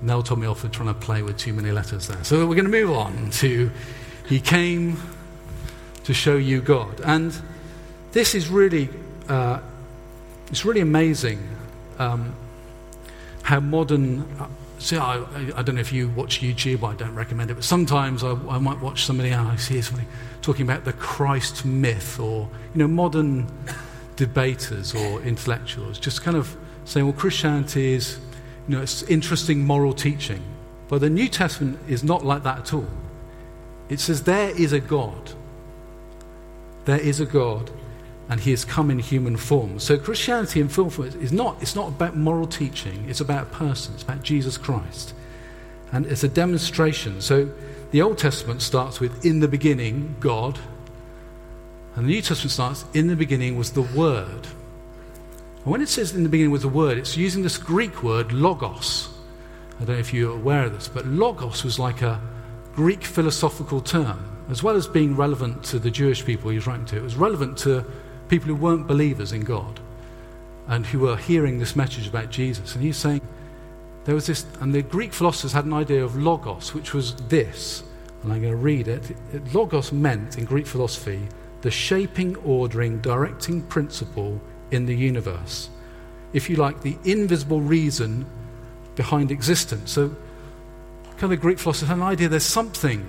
Nell 0.00 0.22
told 0.22 0.40
me 0.40 0.46
off 0.46 0.60
for 0.60 0.68
trying 0.68 0.88
to 0.88 0.94
play 0.94 1.22
with 1.22 1.38
too 1.38 1.52
many 1.52 1.70
letters 1.70 2.08
there. 2.08 2.22
So 2.24 2.46
we're 2.46 2.54
going 2.54 2.70
to 2.70 2.70
move 2.70 2.90
on 2.90 3.30
to 3.32 3.70
He 4.26 4.40
came 4.40 4.98
to 6.04 6.14
show 6.14 6.36
you 6.36 6.60
God. 6.60 7.00
And 7.00 7.34
this 8.12 8.34
is 8.34 8.48
really, 8.48 8.88
uh, 9.28 9.60
it's 10.48 10.64
really 10.64 10.80
amazing 10.80 11.48
um, 11.98 12.34
how 13.42 13.60
modern. 13.60 14.20
Uh, 14.38 14.46
see, 14.78 14.96
I, 14.96 15.24
I, 15.56 15.62
don't 15.62 15.76
know 15.76 15.80
if 15.80 15.92
you 15.92 16.08
watch 16.10 16.40
YouTube. 16.40 16.86
I 16.86 16.94
don't 16.94 17.14
recommend 17.14 17.50
it, 17.50 17.54
but 17.54 17.64
sometimes 17.64 18.22
I, 18.22 18.32
I 18.48 18.58
might 18.58 18.80
watch 18.80 19.04
somebody. 19.04 19.30
And 19.30 19.48
I 19.48 19.56
see 19.56 19.80
somebody 19.80 20.06
talking 20.42 20.62
about 20.62 20.84
the 20.84 20.92
Christ 20.92 21.64
myth, 21.64 22.20
or 22.20 22.48
you 22.74 22.78
know, 22.78 22.88
modern 22.88 23.48
debaters 24.16 24.94
or 24.94 25.20
intellectuals 25.22 25.98
just 25.98 26.22
kind 26.22 26.36
of 26.36 26.56
saying, 26.84 27.06
"Well, 27.06 27.14
Christianity 27.14 27.94
is, 27.94 28.18
you 28.68 28.76
know, 28.76 28.82
it's 28.82 29.02
interesting 29.04 29.64
moral 29.64 29.92
teaching." 29.92 30.42
But 30.88 31.00
the 31.00 31.10
New 31.10 31.28
Testament 31.28 31.78
is 31.88 32.04
not 32.04 32.24
like 32.24 32.42
that 32.44 32.58
at 32.58 32.74
all. 32.74 32.88
It 33.88 34.00
says 34.00 34.22
there 34.22 34.50
is 34.50 34.72
a 34.72 34.80
God. 34.80 35.32
There 36.84 37.00
is 37.00 37.20
a 37.20 37.26
God 37.26 37.70
and 38.28 38.40
he 38.40 38.50
has 38.50 38.64
come 38.64 38.90
in 38.90 38.98
human 38.98 39.36
form. 39.36 39.78
So 39.78 39.98
Christianity 39.98 40.60
in 40.60 40.68
full 40.68 40.90
form 40.90 41.08
is 41.20 41.32
not, 41.32 41.60
it's 41.60 41.76
not 41.76 41.88
about 41.88 42.16
moral 42.16 42.46
teaching, 42.46 43.06
it's 43.08 43.20
about 43.20 43.44
a 43.44 43.50
person, 43.50 43.94
it's 43.94 44.02
about 44.02 44.22
Jesus 44.22 44.56
Christ. 44.56 45.14
And 45.92 46.06
it's 46.06 46.24
a 46.24 46.28
demonstration. 46.28 47.20
So 47.20 47.50
the 47.90 48.02
Old 48.02 48.18
Testament 48.18 48.62
starts 48.62 48.98
with, 48.98 49.24
in 49.24 49.40
the 49.40 49.48
beginning, 49.48 50.16
God. 50.20 50.58
And 51.96 52.06
the 52.06 52.10
New 52.10 52.22
Testament 52.22 52.52
starts, 52.52 52.84
in 52.94 53.06
the 53.06 53.16
beginning 53.16 53.56
was 53.56 53.72
the 53.72 53.82
Word. 53.82 54.46
And 55.64 55.72
when 55.72 55.80
it 55.80 55.88
says 55.88 56.14
in 56.14 56.22
the 56.22 56.28
beginning 56.28 56.52
was 56.52 56.62
the 56.62 56.68
word, 56.68 56.98
it's 56.98 57.16
using 57.16 57.42
this 57.42 57.56
Greek 57.56 58.02
word 58.02 58.32
logos. 58.32 59.08
I 59.76 59.84
don't 59.84 59.96
know 59.96 60.00
if 60.00 60.12
you're 60.12 60.36
aware 60.36 60.64
of 60.64 60.74
this, 60.74 60.88
but 60.88 61.06
logos 61.06 61.64
was 61.64 61.78
like 61.78 62.02
a 62.02 62.20
Greek 62.74 63.02
philosophical 63.02 63.80
term, 63.80 64.22
as 64.50 64.62
well 64.62 64.76
as 64.76 64.86
being 64.86 65.16
relevant 65.16 65.64
to 65.64 65.78
the 65.78 65.90
Jewish 65.90 66.24
people 66.24 66.50
he 66.50 66.56
was 66.56 66.66
writing 66.66 66.84
to. 66.86 66.98
It 66.98 67.02
was 67.02 67.16
relevant 67.16 67.56
to 67.58 67.84
people 68.28 68.48
who 68.48 68.56
weren't 68.56 68.86
believers 68.86 69.32
in 69.32 69.42
God 69.42 69.80
and 70.68 70.84
who 70.84 70.98
were 70.98 71.16
hearing 71.16 71.58
this 71.58 71.74
message 71.74 72.06
about 72.06 72.30
Jesus. 72.30 72.74
And 72.74 72.84
he's 72.84 72.98
saying 72.98 73.22
there 74.04 74.14
was 74.14 74.26
this, 74.26 74.44
and 74.60 74.74
the 74.74 74.82
Greek 74.82 75.14
philosophers 75.14 75.52
had 75.52 75.64
an 75.64 75.72
idea 75.72 76.04
of 76.04 76.14
logos, 76.14 76.74
which 76.74 76.92
was 76.92 77.14
this, 77.28 77.84
and 78.22 78.32
I'm 78.32 78.42
going 78.42 78.52
to 78.52 78.56
read 78.56 78.86
it. 78.86 79.16
Logos 79.54 79.92
meant 79.92 80.36
in 80.36 80.44
Greek 80.44 80.66
philosophy 80.66 81.26
the 81.64 81.70
shaping, 81.70 82.36
ordering, 82.44 83.00
directing 83.00 83.62
principle 83.62 84.38
in 84.70 84.84
the 84.84 84.94
universe. 84.94 85.70
If 86.34 86.50
you 86.50 86.56
like, 86.56 86.82
the 86.82 86.98
invisible 87.04 87.62
reason 87.62 88.26
behind 88.96 89.30
existence. 89.30 89.90
So, 89.90 90.14
kind 91.16 91.32
of 91.32 91.40
Greek 91.40 91.58
philosophers 91.58 91.88
had 91.88 91.96
an 91.96 92.02
idea 92.02 92.28
there's 92.28 92.44
something 92.44 93.02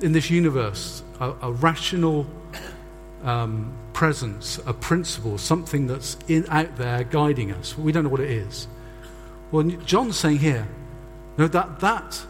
in 0.00 0.10
this 0.10 0.28
universe, 0.28 1.04
a, 1.20 1.32
a 1.42 1.52
rational 1.52 2.26
um, 3.22 3.72
presence, 3.92 4.58
a 4.66 4.72
principle, 4.72 5.38
something 5.38 5.86
that's 5.86 6.16
in, 6.26 6.44
out 6.48 6.76
there 6.78 7.04
guiding 7.04 7.52
us. 7.52 7.78
We 7.78 7.92
don't 7.92 8.02
know 8.02 8.10
what 8.10 8.20
it 8.20 8.30
is. 8.30 8.66
Well, 9.52 9.62
John's 9.84 10.16
saying 10.18 10.38
here, 10.38 10.66
no, 11.38 11.46
that, 11.46 11.78
that 11.78 12.26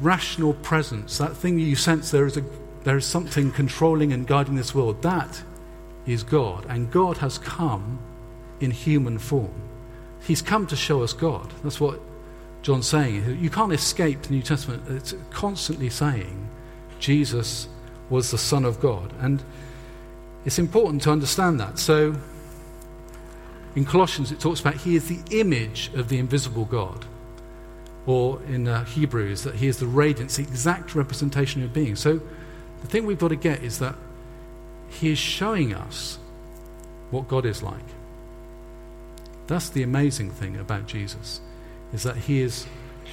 rational 0.00 0.54
presence, 0.54 1.18
that 1.18 1.36
thing 1.36 1.60
you 1.60 1.76
sense 1.76 2.10
there 2.10 2.26
is, 2.26 2.36
a, 2.36 2.44
there 2.84 2.96
is 2.96 3.04
something 3.04 3.52
controlling 3.52 4.12
and 4.12 4.26
guiding 4.26 4.56
this 4.56 4.74
world, 4.74 5.02
that 5.02 5.42
is 6.06 6.22
God. 6.22 6.66
And 6.68 6.90
God 6.90 7.18
has 7.18 7.38
come 7.38 7.98
in 8.60 8.70
human 8.70 9.18
form. 9.18 9.54
He's 10.22 10.42
come 10.42 10.66
to 10.68 10.76
show 10.76 11.02
us 11.02 11.12
God. 11.12 11.52
That's 11.62 11.80
what 11.80 12.00
John's 12.62 12.86
saying. 12.86 13.38
You 13.40 13.50
can't 13.50 13.72
escape 13.72 14.22
the 14.22 14.32
New 14.32 14.42
Testament. 14.42 14.82
It's 14.88 15.14
constantly 15.30 15.90
saying 15.90 16.48
Jesus 16.98 17.68
was 18.10 18.30
the 18.30 18.38
Son 18.38 18.64
of 18.64 18.80
God. 18.80 19.12
And 19.20 19.42
it's 20.44 20.58
important 20.58 21.02
to 21.02 21.10
understand 21.10 21.60
that. 21.60 21.78
So, 21.78 22.16
in 23.74 23.84
Colossians, 23.84 24.32
it 24.32 24.40
talks 24.40 24.60
about 24.60 24.74
he 24.74 24.96
is 24.96 25.08
the 25.08 25.20
image 25.38 25.90
of 25.94 26.08
the 26.08 26.18
invisible 26.18 26.64
God. 26.64 27.04
Or 28.06 28.42
in 28.44 28.66
uh, 28.66 28.84
Hebrews, 28.84 29.42
that 29.42 29.56
he 29.56 29.66
is 29.66 29.78
the 29.78 29.86
radiance, 29.86 30.36
the 30.36 30.42
exact 30.42 30.94
representation 30.94 31.62
of 31.62 31.72
being. 31.72 31.94
So, 31.94 32.20
the 32.80 32.86
thing 32.86 33.06
we've 33.06 33.18
got 33.18 33.28
to 33.28 33.36
get 33.36 33.62
is 33.62 33.78
that 33.78 33.94
he 34.88 35.12
is 35.12 35.18
showing 35.18 35.74
us 35.74 36.18
what 37.10 37.28
God 37.28 37.44
is 37.44 37.62
like. 37.62 37.84
That's 39.46 39.70
the 39.70 39.82
amazing 39.82 40.30
thing 40.30 40.56
about 40.56 40.86
Jesus, 40.86 41.40
is 41.92 42.02
that 42.02 42.16
he 42.16 42.40
is, 42.42 42.66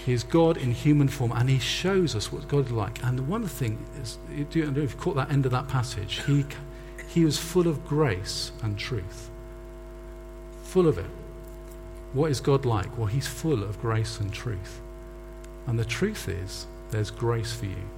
he 0.05 0.13
is 0.13 0.23
God 0.23 0.57
in 0.57 0.71
human 0.71 1.07
form, 1.07 1.31
and 1.31 1.49
he 1.49 1.59
shows 1.59 2.15
us 2.15 2.31
what 2.31 2.47
God 2.47 2.65
is 2.65 2.71
like. 2.71 3.03
And 3.03 3.17
the 3.17 3.23
one 3.23 3.47
thing 3.47 3.85
is, 4.01 4.17
if 4.37 4.55
you 4.55 4.87
caught 4.97 5.15
that 5.15 5.31
end 5.31 5.45
of 5.45 5.51
that 5.53 5.67
passage, 5.67 6.21
he 6.25 6.45
he 7.15 7.23
was 7.23 7.37
full 7.37 7.69
of 7.69 7.85
grace 7.87 8.51
and 8.61 8.77
truth. 8.77 9.29
Full 10.63 10.85
of 10.85 10.97
it. 10.97 11.05
What 12.11 12.29
is 12.29 12.41
God 12.41 12.65
like? 12.65 12.97
Well, 12.97 13.07
He's 13.07 13.25
full 13.25 13.63
of 13.63 13.79
grace 13.79 14.19
and 14.19 14.33
truth. 14.33 14.81
And 15.65 15.79
the 15.79 15.85
truth 15.85 16.27
is, 16.27 16.67
there's 16.91 17.11
grace 17.11 17.53
for 17.53 17.67
you. 17.67 17.89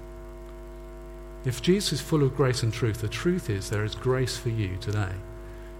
If 1.47 1.61
Jesus 1.61 1.93
is 1.93 2.01
full 2.01 2.23
of 2.23 2.35
grace 2.35 2.61
and 2.61 2.73
truth, 2.73 2.99
the 2.99 3.07
truth 3.07 3.49
is 3.49 3.69
there 3.69 3.85
is 3.85 3.95
grace 3.95 4.35
for 4.35 4.49
you 4.49 4.75
today. 4.81 5.13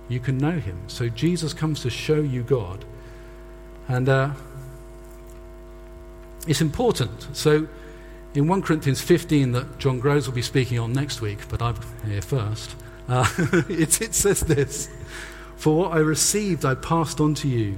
You 0.08 0.22
can 0.22 0.38
know 0.38 0.58
Him. 0.60 0.80
So 0.88 1.10
Jesus 1.10 1.54
comes 1.54 1.82
to 1.82 1.90
show 1.90 2.22
you 2.22 2.42
God. 2.42 2.86
And 3.90 4.08
uh, 4.08 4.32
it's 6.48 6.62
important. 6.62 7.28
So 7.36 7.68
in 8.34 8.48
1 8.48 8.62
Corinthians 8.62 9.02
15, 9.02 9.52
that 9.52 9.78
John 9.78 10.00
Groves 10.00 10.26
will 10.26 10.34
be 10.34 10.42
speaking 10.42 10.80
on 10.80 10.94
next 10.94 11.20
week, 11.20 11.40
but 11.50 11.62
I'm 11.62 11.76
here 12.06 12.22
first. 12.22 12.74
Uh, 13.10 13.28
it, 13.68 14.02
it 14.02 14.16
says 14.16 14.40
this 14.40 14.90
For 15.58 15.76
what 15.76 15.92
I 15.92 15.98
received, 15.98 16.64
I 16.64 16.76
passed 16.76 17.20
on 17.20 17.34
to 17.36 17.50
you 17.50 17.78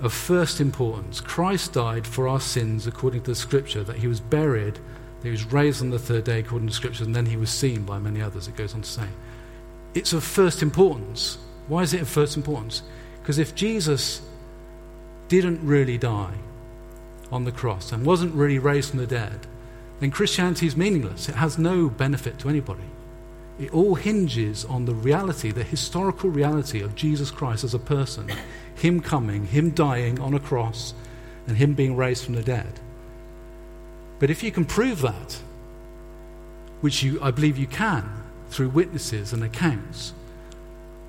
of 0.00 0.14
first 0.14 0.58
importance. 0.58 1.20
Christ 1.20 1.74
died 1.74 2.06
for 2.06 2.28
our 2.28 2.40
sins 2.40 2.86
according 2.86 3.24
to 3.24 3.32
the 3.32 3.36
scripture, 3.36 3.84
that 3.84 3.96
he 3.96 4.08
was 4.08 4.20
buried, 4.20 4.78
he 5.24 5.30
was 5.30 5.44
raised 5.52 5.82
on 5.82 5.90
the 5.90 5.98
third 5.98 6.24
day 6.24 6.40
according 6.40 6.68
to 6.68 6.74
Scripture, 6.74 7.04
and 7.04 7.16
then 7.16 7.26
he 7.26 7.36
was 7.36 7.50
seen 7.50 7.84
by 7.84 7.98
many 7.98 8.20
others, 8.20 8.46
it 8.46 8.56
goes 8.56 8.74
on 8.74 8.82
to 8.82 8.88
say. 8.88 9.08
It's 9.94 10.12
of 10.12 10.22
first 10.22 10.62
importance. 10.62 11.38
Why 11.66 11.82
is 11.82 11.94
it 11.94 12.02
of 12.02 12.08
first 12.08 12.36
importance? 12.36 12.82
Because 13.22 13.38
if 13.38 13.54
Jesus 13.54 14.20
didn't 15.28 15.66
really 15.66 15.96
die 15.96 16.34
on 17.32 17.44
the 17.44 17.52
cross 17.52 17.90
and 17.90 18.04
wasn't 18.04 18.34
really 18.34 18.58
raised 18.58 18.90
from 18.90 18.98
the 18.98 19.06
dead, 19.06 19.46
then 20.00 20.10
Christianity 20.10 20.66
is 20.66 20.76
meaningless. 20.76 21.28
It 21.28 21.36
has 21.36 21.56
no 21.56 21.88
benefit 21.88 22.38
to 22.40 22.48
anybody. 22.48 22.84
It 23.58 23.72
all 23.72 23.94
hinges 23.94 24.64
on 24.64 24.84
the 24.84 24.94
reality, 24.94 25.52
the 25.52 25.62
historical 25.62 26.28
reality 26.28 26.82
of 26.82 26.96
Jesus 26.96 27.30
Christ 27.30 27.64
as 27.64 27.72
a 27.72 27.78
person, 27.78 28.30
Him 28.74 29.00
coming, 29.00 29.46
Him 29.46 29.70
dying 29.70 30.20
on 30.20 30.34
a 30.34 30.40
cross, 30.40 30.92
and 31.46 31.56
Him 31.56 31.74
being 31.74 31.96
raised 31.96 32.24
from 32.24 32.34
the 32.34 32.42
dead. 32.42 32.80
But 34.18 34.30
if 34.30 34.42
you 34.42 34.52
can 34.52 34.64
prove 34.64 35.02
that, 35.02 35.38
which 36.80 37.02
you, 37.02 37.18
I 37.22 37.30
believe 37.30 37.58
you 37.58 37.66
can 37.66 38.08
through 38.50 38.68
witnesses 38.68 39.32
and 39.32 39.42
accounts, 39.42 40.12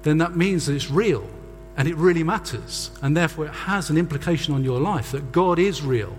then 0.03 0.17
that 0.19 0.35
means 0.35 0.65
that 0.65 0.75
it's 0.75 0.89
real 0.89 1.27
and 1.77 1.88
it 1.88 1.95
really 1.95 2.24
matters. 2.24 2.91
And 3.01 3.15
therefore, 3.15 3.45
it 3.45 3.53
has 3.53 3.89
an 3.89 3.97
implication 3.97 4.53
on 4.53 4.63
your 4.63 4.79
life 4.79 5.12
that 5.12 5.31
God 5.31 5.59
is 5.59 5.81
real. 5.81 6.15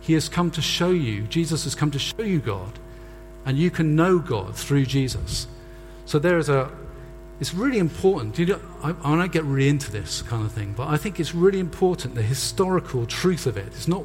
He 0.00 0.12
has 0.12 0.28
come 0.28 0.50
to 0.52 0.62
show 0.62 0.90
you, 0.90 1.22
Jesus 1.22 1.64
has 1.64 1.74
come 1.74 1.90
to 1.90 1.98
show 1.98 2.22
you 2.22 2.38
God, 2.38 2.78
and 3.46 3.58
you 3.58 3.70
can 3.70 3.96
know 3.96 4.18
God 4.18 4.54
through 4.54 4.86
Jesus. 4.86 5.46
So 6.06 6.18
there 6.18 6.38
is 6.38 6.48
a, 6.48 6.70
it's 7.40 7.54
really 7.54 7.78
important. 7.78 8.38
You 8.38 8.46
know, 8.46 8.60
I, 8.82 8.90
I 8.90 9.16
don't 9.16 9.32
get 9.32 9.44
really 9.44 9.68
into 9.68 9.90
this 9.90 10.22
kind 10.22 10.44
of 10.44 10.52
thing, 10.52 10.74
but 10.76 10.88
I 10.88 10.96
think 10.96 11.18
it's 11.18 11.34
really 11.34 11.58
important 11.58 12.14
the 12.14 12.22
historical 12.22 13.06
truth 13.06 13.46
of 13.46 13.56
it. 13.56 13.66
It's 13.68 13.88
not, 13.88 14.04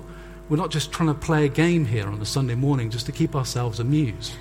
we're 0.50 0.58
not 0.58 0.72
just 0.72 0.92
trying 0.92 1.10
to 1.10 1.14
play 1.14 1.46
a 1.46 1.50
game 1.50 1.86
here 1.86 2.08
on 2.08 2.22
a 2.22 2.26
Sunday 2.26 2.56
morning 2.56 2.90
just 2.90 3.06
to 3.06 3.12
keep 3.12 3.36
ourselves 3.36 3.80
amused. 3.80 4.34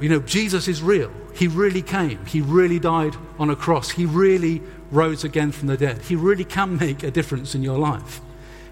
You 0.00 0.08
know, 0.08 0.20
Jesus 0.20 0.68
is 0.68 0.80
real. 0.80 1.10
He 1.34 1.48
really 1.48 1.82
came. 1.82 2.24
He 2.26 2.40
really 2.40 2.78
died 2.78 3.16
on 3.38 3.50
a 3.50 3.56
cross. 3.56 3.90
He 3.90 4.06
really 4.06 4.62
rose 4.92 5.24
again 5.24 5.50
from 5.50 5.66
the 5.66 5.76
dead. 5.76 6.02
He 6.02 6.14
really 6.14 6.44
can 6.44 6.78
make 6.78 7.02
a 7.02 7.10
difference 7.10 7.54
in 7.54 7.62
your 7.62 7.78
life 7.78 8.20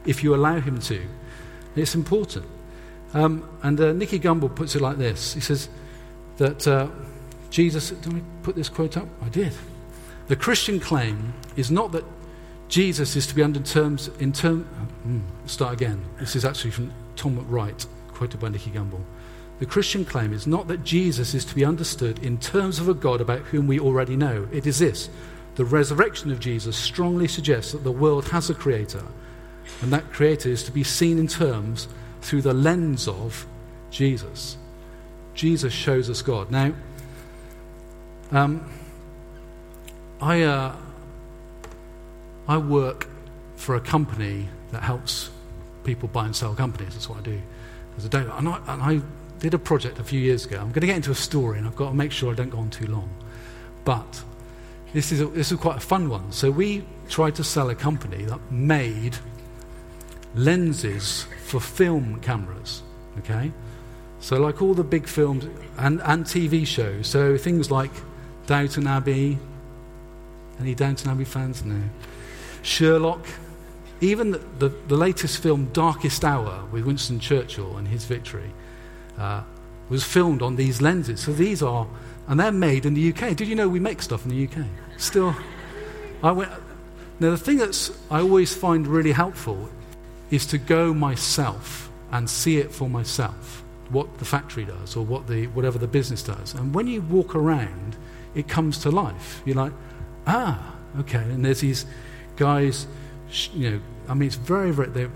if 0.06 0.22
you 0.22 0.34
allow 0.34 0.60
him 0.60 0.78
to. 0.82 1.04
It's 1.74 1.96
important. 1.96 2.46
Um, 3.12 3.48
and 3.62 3.80
uh, 3.80 3.92
Nicky 3.92 4.20
Gumbel 4.20 4.54
puts 4.54 4.74
it 4.74 4.82
like 4.82 4.98
this 4.98 5.34
He 5.34 5.40
says 5.40 5.68
that. 6.36 6.66
Uh, 6.66 6.88
Jesus, 7.50 7.90
did 7.90 8.14
I 8.14 8.20
put 8.42 8.54
this 8.54 8.68
quote 8.68 8.96
up? 8.96 9.08
I 9.22 9.28
did. 9.28 9.52
The 10.28 10.36
Christian 10.36 10.80
claim 10.80 11.32
is 11.56 11.70
not 11.70 11.92
that 11.92 12.04
Jesus 12.68 13.16
is 13.16 13.26
to 13.28 13.34
be 13.34 13.42
under 13.42 13.60
terms 13.60 14.08
in 14.18 14.32
term. 14.32 14.68
Mm, 15.06 15.48
start 15.48 15.72
again. 15.72 16.04
This 16.18 16.34
is 16.34 16.44
actually 16.44 16.72
from 16.72 16.92
Tom 17.14 17.46
Wright, 17.48 17.86
quoted 18.08 18.40
by 18.40 18.48
Nicky 18.48 18.70
Gumbel. 18.70 19.00
The 19.58 19.66
Christian 19.66 20.04
claim 20.04 20.32
is 20.32 20.46
not 20.46 20.68
that 20.68 20.84
Jesus 20.84 21.32
is 21.32 21.44
to 21.46 21.54
be 21.54 21.64
understood 21.64 22.18
in 22.18 22.38
terms 22.38 22.78
of 22.78 22.88
a 22.88 22.94
God 22.94 23.20
about 23.20 23.40
whom 23.40 23.66
we 23.66 23.80
already 23.80 24.16
know. 24.16 24.48
It 24.52 24.66
is 24.66 24.78
this 24.78 25.08
the 25.54 25.64
resurrection 25.64 26.30
of 26.30 26.38
Jesus 26.38 26.76
strongly 26.76 27.26
suggests 27.26 27.72
that 27.72 27.82
the 27.82 27.92
world 27.92 28.28
has 28.28 28.50
a 28.50 28.54
creator, 28.54 29.02
and 29.80 29.90
that 29.92 30.12
creator 30.12 30.50
is 30.50 30.62
to 30.64 30.72
be 30.72 30.84
seen 30.84 31.18
in 31.18 31.26
terms 31.26 31.88
through 32.20 32.42
the 32.42 32.52
lens 32.52 33.08
of 33.08 33.46
Jesus. 33.90 34.58
Jesus 35.34 35.72
shows 35.72 36.10
us 36.10 36.20
God. 36.20 36.50
Now, 36.50 36.74
um, 38.32 38.68
I, 40.20 40.42
uh, 40.42 40.76
I 42.48 42.58
work 42.58 43.08
for 43.56 43.74
a 43.76 43.80
company 43.80 44.48
that 44.72 44.82
helps 44.82 45.30
people 45.84 46.08
buy 46.08 46.26
and 46.26 46.36
sell 46.36 46.54
companies. 46.54 46.94
That's 46.94 47.08
what 47.08 47.18
I 47.18 47.22
do. 47.22 47.40
I 48.04 48.08
don't, 48.08 48.30
and, 48.30 48.48
I, 48.48 48.60
and 48.68 48.82
I 48.82 49.00
did 49.38 49.54
a 49.54 49.58
project 49.58 49.98
a 49.98 50.04
few 50.04 50.20
years 50.20 50.44
ago. 50.44 50.56
I'm 50.56 50.68
going 50.68 50.82
to 50.82 50.86
get 50.86 50.96
into 50.96 51.10
a 51.10 51.16
story, 51.16 51.58
and 51.58 51.66
I've 51.66 51.76
got 51.76 51.90
to 51.90 51.94
make 51.94 52.12
sure 52.12 52.30
I 52.32 52.34
don't 52.34 52.50
go 52.50 52.58
on 52.58 52.70
too 52.70 52.86
long. 52.86 53.08
But 53.84 54.22
this 54.92 55.12
is, 55.12 55.20
a, 55.20 55.26
this 55.26 55.52
is 55.52 55.58
quite 55.58 55.78
a 55.78 55.80
fun 55.80 56.08
one. 56.08 56.32
So 56.32 56.50
we 56.50 56.84
tried 57.08 57.34
to 57.36 57.44
sell 57.44 57.70
a 57.70 57.74
company 57.74 58.24
that 58.24 58.40
made 58.50 59.16
lenses 60.34 61.26
for 61.44 61.60
film 61.60 62.20
cameras. 62.20 62.82
Okay, 63.18 63.50
so 64.20 64.38
like 64.38 64.60
all 64.60 64.74
the 64.74 64.84
big 64.84 65.06
films 65.06 65.46
and, 65.78 66.02
and 66.02 66.24
TV 66.24 66.66
shows. 66.66 67.06
So 67.06 67.38
things 67.38 67.70
like 67.70 67.92
Downton 68.46 68.86
Abbey. 68.86 69.38
Any 70.60 70.74
Downton 70.74 71.10
Abbey 71.10 71.24
fans? 71.24 71.64
No. 71.64 71.80
Sherlock. 72.66 73.26
Even 74.00 74.32
the, 74.32 74.38
the, 74.58 74.68
the 74.88 74.96
latest 74.96 75.42
film, 75.42 75.70
Darkest 75.72 76.24
Hour, 76.24 76.64
with 76.70 76.84
Winston 76.84 77.18
Churchill 77.18 77.78
and 77.78 77.88
his 77.88 78.04
victory, 78.04 78.50
uh, 79.18 79.42
was 79.88 80.04
filmed 80.04 80.42
on 80.42 80.56
these 80.56 80.82
lenses. 80.82 81.20
So 81.20 81.32
these 81.32 81.62
are, 81.62 81.86
and 82.26 82.38
they're 82.38 82.52
made 82.52 82.84
in 82.84 82.94
the 82.94 83.12
UK. 83.12 83.36
Did 83.36 83.48
you 83.48 83.54
know 83.54 83.68
we 83.68 83.80
make 83.80 84.02
stuff 84.02 84.26
in 84.26 84.30
the 84.30 84.44
UK? 84.44 84.66
Still, 84.98 85.34
I 86.22 86.32
went. 86.32 86.50
Now, 87.20 87.30
the 87.30 87.38
thing 87.38 87.56
that's 87.56 87.90
I 88.10 88.20
always 88.20 88.54
find 88.54 88.86
really 88.86 89.12
helpful 89.12 89.70
is 90.30 90.44
to 90.46 90.58
go 90.58 90.92
myself 90.92 91.90
and 92.12 92.28
see 92.28 92.58
it 92.58 92.70
for 92.70 92.90
myself, 92.90 93.62
what 93.88 94.18
the 94.18 94.24
factory 94.24 94.64
does 94.64 94.96
or 94.96 95.04
what 95.04 95.26
the, 95.26 95.46
whatever 95.48 95.78
the 95.78 95.86
business 95.86 96.22
does. 96.22 96.54
And 96.54 96.74
when 96.74 96.86
you 96.86 97.00
walk 97.02 97.34
around, 97.34 97.96
it 98.34 98.48
comes 98.48 98.78
to 98.78 98.90
life. 98.90 99.40
You're 99.46 99.56
like, 99.56 99.72
ah, 100.26 100.74
okay. 101.00 101.18
And 101.18 101.44
there's 101.44 101.60
these 101.60 101.86
guys, 102.36 102.86
you 103.52 103.70
know, 103.70 103.80
I 104.08 104.14
mean, 104.14 104.28
it's 104.28 104.36
very, 104.36 104.70
very, 104.70 104.88
they're 104.88 105.10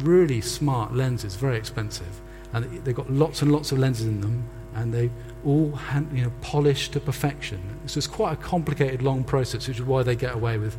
really 0.00 0.40
smart 0.40 0.94
lenses, 0.94 1.36
very 1.36 1.56
expensive. 1.56 2.20
And 2.52 2.64
they've 2.84 2.94
got 2.94 3.10
lots 3.10 3.42
and 3.42 3.50
lots 3.50 3.72
of 3.72 3.78
lenses 3.78 4.06
in 4.06 4.20
them, 4.20 4.44
and 4.74 4.92
they 4.92 5.10
all 5.44 5.72
hand, 5.72 6.16
you 6.16 6.24
know, 6.24 6.32
polished 6.40 6.92
to 6.92 7.00
perfection. 7.00 7.60
So 7.86 7.98
it's 7.98 8.06
quite 8.06 8.32
a 8.32 8.36
complicated, 8.36 9.02
long 9.02 9.24
process, 9.24 9.66
which 9.68 9.78
is 9.78 9.84
why 9.84 10.02
they 10.02 10.16
get 10.16 10.34
away 10.34 10.58
with 10.58 10.76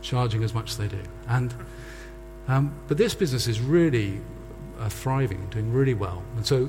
charging 0.00 0.42
as 0.42 0.54
much 0.54 0.70
as 0.70 0.78
they 0.78 0.88
do. 0.88 1.00
And, 1.28 1.54
um, 2.48 2.74
but 2.88 2.98
this 2.98 3.14
business 3.14 3.46
is 3.46 3.60
really 3.60 4.20
uh, 4.78 4.88
thriving, 4.88 5.46
doing 5.50 5.72
really 5.72 5.94
well. 5.94 6.22
And 6.36 6.46
so, 6.46 6.68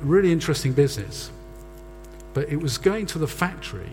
really 0.00 0.32
interesting 0.32 0.72
business. 0.72 1.30
But 2.34 2.48
it 2.48 2.56
was 2.56 2.78
going 2.78 3.06
to 3.06 3.18
the 3.18 3.28
factory 3.28 3.92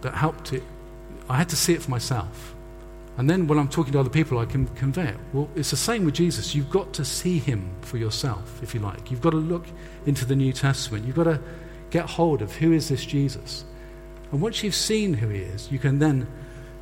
that 0.00 0.14
helped 0.14 0.52
it. 0.52 0.62
I 1.28 1.36
had 1.36 1.48
to 1.50 1.56
see 1.56 1.72
it 1.72 1.82
for 1.82 1.90
myself. 1.90 2.54
And 3.18 3.28
then 3.28 3.46
when 3.46 3.58
I'm 3.58 3.68
talking 3.68 3.92
to 3.92 4.00
other 4.00 4.10
people, 4.10 4.38
I 4.38 4.46
can 4.46 4.66
convey 4.68 5.08
it. 5.08 5.16
Well, 5.32 5.48
it's 5.54 5.70
the 5.70 5.76
same 5.76 6.04
with 6.04 6.14
Jesus. 6.14 6.54
You've 6.54 6.70
got 6.70 6.92
to 6.94 7.04
see 7.04 7.38
him 7.38 7.70
for 7.82 7.98
yourself, 7.98 8.62
if 8.62 8.74
you 8.74 8.80
like. 8.80 9.10
You've 9.10 9.20
got 9.20 9.30
to 9.30 9.36
look 9.36 9.66
into 10.06 10.24
the 10.24 10.34
New 10.34 10.52
Testament. 10.52 11.04
You've 11.04 11.16
got 11.16 11.24
to 11.24 11.40
get 11.90 12.08
hold 12.08 12.40
of 12.40 12.54
who 12.56 12.72
is 12.72 12.88
this 12.88 13.04
Jesus. 13.04 13.64
And 14.30 14.40
once 14.40 14.62
you've 14.62 14.74
seen 14.74 15.12
who 15.12 15.28
he 15.28 15.40
is, 15.40 15.70
you 15.70 15.78
can 15.78 15.98
then 15.98 16.26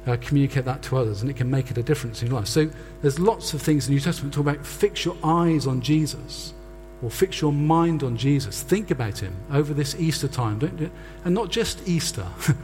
uh, 0.07 0.17
communicate 0.21 0.65
that 0.67 0.83
to 0.83 0.97
others, 0.97 1.21
and 1.21 1.31
it 1.31 1.37
can 1.37 1.51
make 1.51 1.71
it 1.71 1.79
a 1.79 1.83
difference 1.83 2.23
in 2.23 2.29
your 2.29 2.39
life. 2.39 2.49
So 2.49 2.71
there's 3.03 3.19
lots 3.19 3.53
of 3.53 3.61
things 3.61 3.87
in 3.87 3.91
the 3.91 3.97
New 3.97 4.01
Testament 4.01 4.33
talk 4.33 4.47
about 4.47 4.65
fix 4.65 5.05
your 5.05 5.17
eyes 5.25 5.67
on 5.67 5.81
Jesus, 5.81 6.55
or 7.03 7.11
fix 7.11 7.41
your 7.41 7.53
mind 7.53 8.05
on 8.05 8.17
Jesus. 8.17 8.63
Think 8.63 8.93
about 8.93 9.19
him 9.19 9.35
over 9.51 9.75
this 9.75 9.97
Easter 9.99 10.29
time, 10.29 10.61
don't, 10.61 10.79
you? 10.79 10.91
and 11.25 11.35
not 11.35 11.51
just 11.51 11.87
Easter. 11.89 12.27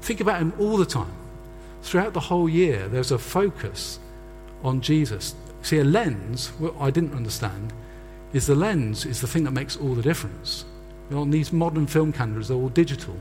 Think 0.00 0.20
about 0.20 0.40
him 0.40 0.52
all 0.58 0.76
the 0.76 0.86
time. 0.86 1.12
Throughout 1.82 2.12
the 2.12 2.20
whole 2.20 2.48
year, 2.48 2.88
there's 2.88 3.10
a 3.10 3.18
focus 3.18 3.98
on 4.62 4.80
Jesus. 4.80 5.34
See, 5.62 5.78
a 5.78 5.84
lens, 5.84 6.48
what 6.58 6.74
I 6.78 6.90
didn't 6.90 7.14
understand, 7.14 7.72
is 8.32 8.46
the 8.46 8.54
lens 8.54 9.04
is 9.04 9.20
the 9.20 9.26
thing 9.26 9.44
that 9.44 9.50
makes 9.50 9.76
all 9.76 9.94
the 9.94 10.02
difference. 10.02 10.64
You 11.08 11.16
know, 11.16 11.22
on 11.22 11.30
these 11.30 11.52
modern 11.52 11.86
film 11.86 12.12
cameras, 12.12 12.48
they're 12.48 12.56
all 12.56 12.68
digital. 12.68 13.16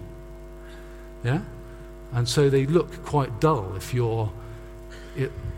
Yeah? 1.24 1.42
And 2.14 2.28
so 2.28 2.50
they 2.50 2.66
look 2.66 3.04
quite 3.06 3.40
dull 3.40 3.76
if 3.76 3.94
you're. 3.94 4.32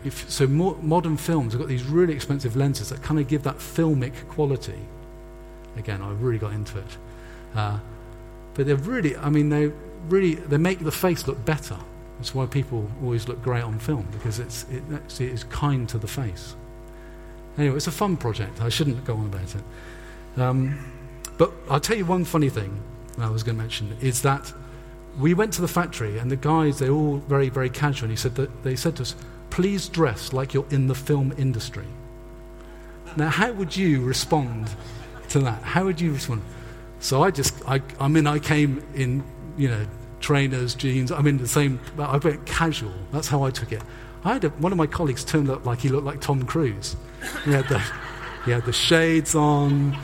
If, 0.04 0.28
so 0.28 0.46
more, 0.48 0.76
modern 0.82 1.16
films 1.16 1.52
have 1.52 1.60
got 1.60 1.68
these 1.68 1.84
really 1.84 2.14
expensive 2.14 2.56
lenses 2.56 2.88
that 2.88 3.02
kind 3.02 3.20
of 3.20 3.28
give 3.28 3.44
that 3.44 3.58
filmic 3.58 4.28
quality. 4.28 4.78
Again, 5.76 6.02
I 6.02 6.10
really 6.12 6.38
got 6.38 6.52
into 6.52 6.78
it. 6.78 6.96
Uh, 7.54 7.78
but 8.54 8.66
they're 8.66 8.76
really, 8.76 9.16
I 9.16 9.30
mean, 9.30 9.50
they 9.50 9.70
really, 10.08 10.34
they 10.34 10.58
make 10.58 10.80
the 10.80 10.92
face 10.92 11.26
look 11.26 11.44
better. 11.44 11.76
That's 12.18 12.34
why 12.34 12.46
people 12.46 12.88
always 13.02 13.26
look 13.28 13.42
great 13.42 13.64
on 13.64 13.78
film, 13.78 14.06
because 14.12 14.38
it's, 14.38 14.64
it 14.70 14.82
actually 14.92 15.30
is 15.30 15.44
kind 15.44 15.88
to 15.88 15.98
the 15.98 16.06
face. 16.06 16.54
Anyway, 17.58 17.76
it's 17.76 17.86
a 17.86 17.92
fun 17.92 18.16
project. 18.16 18.60
I 18.60 18.68
shouldn't 18.68 19.04
go 19.04 19.16
on 19.16 19.26
about 19.26 19.54
it. 19.54 20.40
Um, 20.40 20.78
but 21.36 21.52
I'll 21.68 21.80
tell 21.80 21.96
you 21.96 22.06
one 22.06 22.24
funny 22.24 22.48
thing 22.48 22.80
I 23.18 23.28
was 23.28 23.42
going 23.42 23.56
to 23.56 23.62
mention 23.62 23.96
is 24.00 24.22
that 24.22 24.52
we 25.18 25.34
went 25.34 25.52
to 25.54 25.60
the 25.60 25.68
factory, 25.68 26.18
and 26.18 26.30
the 26.30 26.36
guys, 26.36 26.78
they're 26.78 26.90
all 26.90 27.16
very, 27.16 27.48
very 27.48 27.68
casual. 27.68 28.04
And 28.04 28.12
he 28.12 28.16
said 28.16 28.34
that, 28.36 28.62
they 28.62 28.76
said 28.76 28.96
to 28.96 29.02
us, 29.02 29.14
please 29.50 29.88
dress 29.88 30.32
like 30.32 30.54
you're 30.54 30.68
in 30.70 30.86
the 30.86 30.94
film 30.94 31.34
industry. 31.36 31.86
Now, 33.16 33.28
how 33.28 33.52
would 33.52 33.76
you 33.76 34.02
respond 34.02 34.70
to 35.28 35.40
that? 35.40 35.62
How 35.62 35.84
would 35.84 36.00
you 36.00 36.12
respond? 36.12 36.42
So 37.00 37.22
I 37.22 37.30
just, 37.30 37.54
I, 37.68 37.82
I 38.00 38.08
mean, 38.08 38.26
I 38.26 38.38
came 38.38 38.82
in, 38.94 39.22
you 39.58 39.68
know, 39.68 39.86
trainers, 40.22 40.74
jeans. 40.74 41.12
I'm 41.12 41.26
in 41.26 41.38
the 41.38 41.48
same, 41.48 41.78
I 41.98 42.16
went 42.16 42.46
casual. 42.46 42.94
That's 43.10 43.28
how 43.28 43.42
I 43.42 43.50
took 43.50 43.72
it. 43.72 43.82
I 44.24 44.34
had 44.34 44.44
a, 44.44 44.48
one 44.50 44.72
of 44.72 44.78
my 44.78 44.86
colleagues 44.86 45.24
turned 45.24 45.50
up 45.50 45.66
like 45.66 45.80
he 45.80 45.88
looked 45.88 46.06
like 46.06 46.20
Tom 46.20 46.44
Cruise. 46.44 46.96
He 47.44 47.52
had 47.52 47.68
the, 47.68 47.82
he 48.44 48.52
had 48.52 48.64
the 48.64 48.72
shades 48.72 49.34
on. 49.34 49.96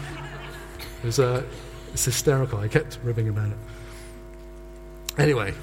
It 1.03 1.07
was 1.07 1.19
a, 1.19 1.47
it's 1.93 2.05
hysterical. 2.05 2.59
I 2.59 2.69
kept 2.69 2.99
ribbing 3.03 3.29
about 3.29 3.51
it. 3.51 3.59
Anyway, 5.17 5.55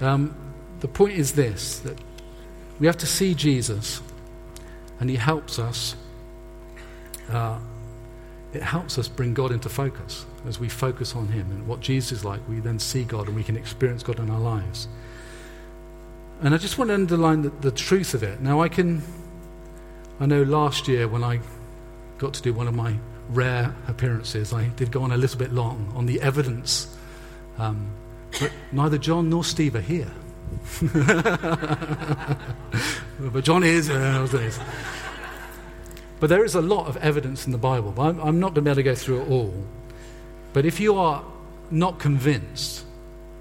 um, 0.00 0.34
the 0.80 0.88
point 0.88 1.14
is 1.14 1.32
this 1.32 1.80
that 1.80 1.98
we 2.78 2.86
have 2.86 2.96
to 2.98 3.06
see 3.06 3.34
Jesus, 3.34 4.00
and 5.00 5.10
he 5.10 5.16
helps 5.16 5.58
us. 5.58 5.96
Uh, 7.28 7.58
it 8.52 8.62
helps 8.62 8.96
us 8.96 9.08
bring 9.08 9.34
God 9.34 9.52
into 9.52 9.68
focus 9.68 10.24
as 10.46 10.58
we 10.58 10.68
focus 10.68 11.14
on 11.14 11.28
him 11.28 11.50
and 11.50 11.66
what 11.66 11.80
Jesus 11.80 12.12
is 12.12 12.24
like. 12.24 12.40
We 12.48 12.60
then 12.60 12.78
see 12.78 13.04
God 13.04 13.26
and 13.26 13.36
we 13.36 13.44
can 13.44 13.56
experience 13.56 14.02
God 14.02 14.18
in 14.18 14.30
our 14.30 14.40
lives. 14.40 14.88
And 16.40 16.54
I 16.54 16.58
just 16.58 16.78
want 16.78 16.88
to 16.88 16.94
underline 16.94 17.42
the, 17.42 17.50
the 17.50 17.72
truth 17.72 18.14
of 18.14 18.22
it. 18.22 18.40
Now, 18.40 18.60
I 18.60 18.68
can. 18.68 19.02
I 20.20 20.26
know 20.26 20.42
last 20.42 20.88
year 20.88 21.06
when 21.06 21.22
I 21.22 21.40
got 22.18 22.34
to 22.34 22.42
do 22.42 22.52
one 22.52 22.66
of 22.66 22.74
my 22.74 22.96
rare 23.28 23.74
appearances, 23.86 24.52
I 24.52 24.66
did 24.68 24.90
go 24.90 25.02
on 25.02 25.12
a 25.12 25.16
little 25.16 25.38
bit 25.38 25.52
long 25.52 25.92
on 25.94 26.06
the 26.06 26.20
evidence 26.20 26.96
um, 27.58 27.90
but 28.38 28.52
neither 28.72 28.98
John 28.98 29.28
nor 29.28 29.44
Steve 29.44 29.74
are 29.74 29.80
here. 29.80 30.10
but 33.20 33.44
John 33.44 33.64
is. 33.64 33.90
Uh, 33.90 34.52
but 36.20 36.30
there 36.30 36.44
is 36.44 36.54
a 36.54 36.62
lot 36.62 36.86
of 36.86 36.96
evidence 36.98 37.46
in 37.46 37.52
the 37.52 37.58
Bible. 37.58 37.94
I'm, 37.98 38.20
I'm 38.20 38.40
not 38.40 38.54
going 38.54 38.56
to 38.56 38.62
be 38.62 38.70
able 38.70 38.76
to 38.76 38.82
go 38.82 38.94
through 38.94 39.22
it 39.22 39.28
all. 39.28 39.54
But 40.58 40.66
if 40.66 40.80
you 40.80 40.96
are 40.96 41.22
not 41.70 42.00
convinced 42.00 42.84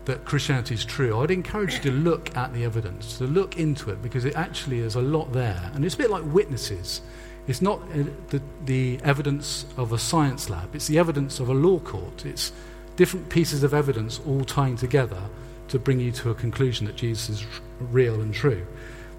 that 0.06 0.24
Christianity 0.24 0.76
is 0.76 0.86
true, 0.86 1.20
I'd 1.20 1.32
encourage 1.32 1.74
you 1.74 1.80
to 1.90 1.92
look 1.92 2.38
at 2.38 2.54
the 2.54 2.64
evidence, 2.64 3.18
to 3.18 3.24
look 3.24 3.58
into 3.58 3.90
it, 3.90 4.04
because 4.04 4.24
it 4.24 4.36
actually 4.36 4.82
is 4.82 4.94
a 4.94 5.02
lot 5.02 5.34
there. 5.34 5.72
And 5.74 5.84
it's 5.84 5.96
a 5.96 5.98
bit 5.98 6.12
like 6.12 6.24
witnesses. 6.32 7.02
It's 7.48 7.60
not 7.60 7.82
uh, 7.82 8.04
the, 8.28 8.40
the 8.66 9.00
evidence 9.04 9.66
of 9.78 9.94
a 9.94 9.98
science 9.98 10.48
lab, 10.48 10.76
it's 10.76 10.86
the 10.86 11.00
evidence 11.00 11.40
of 11.40 11.50
a 11.50 11.56
law 11.56 11.80
court. 11.80 12.24
It's 12.24 12.52
different 12.98 13.30
pieces 13.30 13.64
of 13.64 13.74
evidence 13.74 14.22
all 14.28 14.44
tying 14.46 14.76
together 14.76 15.24
to 15.70 15.80
bring 15.80 16.00
you 16.00 16.12
to 16.12 16.30
a 16.30 16.36
conclusion 16.36 16.86
that 16.86 16.98
Jesus 16.98 17.30
is 17.30 17.48
real 17.80 18.22
and 18.22 18.32
true. 18.32 18.64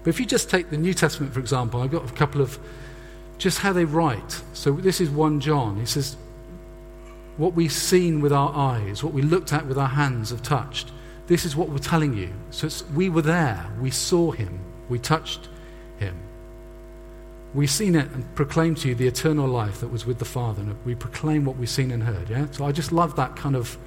But 0.03 0.11
if 0.11 0.21
you 0.21 0.25
just 0.25 0.49
take 0.49 0.69
the 0.69 0.77
New 0.77 0.93
Testament, 0.93 1.33
for 1.33 1.41
example, 1.41 1.81
I've 1.81 1.91
got 1.91 2.09
a 2.09 2.13
couple 2.13 2.39
of 2.39 2.59
just 3.39 3.59
how 3.59 3.73
they 3.73 3.83
write. 3.83 4.41
So 4.53 4.71
this 4.71 5.01
is 5.01 5.09
1 5.09 5.41
John. 5.41 5.77
He 5.77 5.85
says, 5.85 6.15
What 7.39 7.53
we've 7.53 7.71
seen 7.71 8.19
with 8.19 8.33
our 8.33 8.53
eyes, 8.53 9.01
what 9.01 9.13
we 9.13 9.21
looked 9.21 9.53
at 9.53 9.65
with 9.65 9.77
our 9.77 9.87
hands, 9.87 10.31
have 10.31 10.43
touched. 10.43 10.91
This 11.27 11.45
is 11.45 11.55
what 11.55 11.69
we're 11.69 11.77
telling 11.77 12.13
you. 12.13 12.33
So 12.51 12.67
we 12.93 13.09
were 13.09 13.21
there, 13.21 13.65
we 13.79 13.91
saw 13.91 14.31
him, 14.31 14.59
we 14.89 14.99
touched 14.99 15.47
him. 15.99 16.17
We've 17.53 17.71
seen 17.71 17.95
it 17.95 18.11
and 18.11 18.35
proclaimed 18.35 18.79
to 18.79 18.89
you 18.89 18.95
the 18.95 19.07
eternal 19.07 19.47
life 19.47 19.79
that 19.79 19.87
was 19.87 20.05
with 20.05 20.19
the 20.19 20.25
Father. 20.25 20.61
And 20.61 20.75
we 20.83 20.95
proclaim 20.95 21.45
what 21.45 21.55
we've 21.55 21.69
seen 21.69 21.91
and 21.91 22.03
heard. 22.03 22.29
Yeah? 22.29 22.47
So 22.51 22.65
I 22.65 22.73
just 22.73 22.91
love 22.91 23.15
that 23.15 23.37
kind 23.37 23.55
of, 23.55 23.77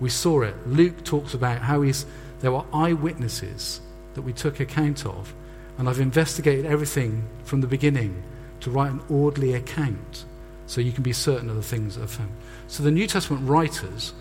we 0.00 0.08
saw 0.08 0.40
it. 0.40 0.54
Luke 0.66 1.04
talks 1.04 1.34
about 1.34 1.58
how 1.58 1.82
he's, 1.82 2.06
there 2.40 2.50
were 2.50 2.64
eyewitnesses 2.72 3.82
that 4.14 4.22
we 4.22 4.32
took 4.32 4.58
account 4.58 5.04
of. 5.04 5.34
And 5.76 5.86
I've 5.86 6.00
investigated 6.00 6.64
everything 6.64 7.28
from 7.44 7.60
the 7.60 7.66
beginning 7.66 8.22
to 8.60 8.70
write 8.70 8.90
an 8.90 9.02
orderly 9.10 9.52
account 9.52 10.24
so 10.66 10.80
you 10.80 10.92
can 10.92 11.02
be 11.02 11.12
certain 11.12 11.50
of 11.50 11.56
the 11.56 11.62
things 11.62 11.96
of 11.96 12.16
him. 12.16 12.30
So 12.68 12.82
the 12.82 12.90
New 12.90 13.06
Testament 13.06 13.48
writers 13.48 14.12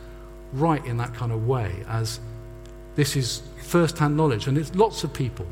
write 0.54 0.86
in 0.86 0.98
that 0.98 1.14
kind 1.14 1.32
of 1.32 1.48
way 1.48 1.84
as 1.88 2.20
this 2.96 3.16
is 3.16 3.42
first 3.64 3.98
hand 3.98 4.18
knowledge. 4.18 4.48
And 4.48 4.58
it's 4.58 4.76
lots 4.76 5.04
of 5.04 5.14
people. 5.14 5.46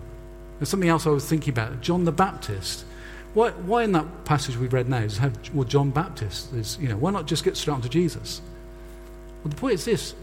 There's 0.58 0.70
something 0.70 0.90
else 0.90 1.08
I 1.08 1.12
was 1.12 1.26
thinking 1.26 1.54
about. 1.54 1.82
John 1.82 2.04
the 2.04 2.12
Baptist 2.12 2.86
why, 3.34 3.52
why 3.52 3.84
in 3.84 3.92
that 3.92 4.26
passage 4.26 4.58
we 4.58 4.68
read 4.68 4.90
now 4.90 5.00
is 5.00 5.18
have 5.18 5.38
well, 5.54 5.64
John 5.64 5.92
Baptist? 5.92 6.52
Is, 6.54 6.78
you 6.82 6.90
know, 6.90 6.98
why 6.98 7.12
not 7.12 7.28
just 7.28 7.44
get 7.44 7.56
straight 7.56 7.76
on 7.76 7.82
to 7.82 7.90
Jesus? 7.90 8.42
Well, 9.44 9.50
the 9.50 9.56
point 9.56 9.76
is 9.76 9.86
this 9.86 10.16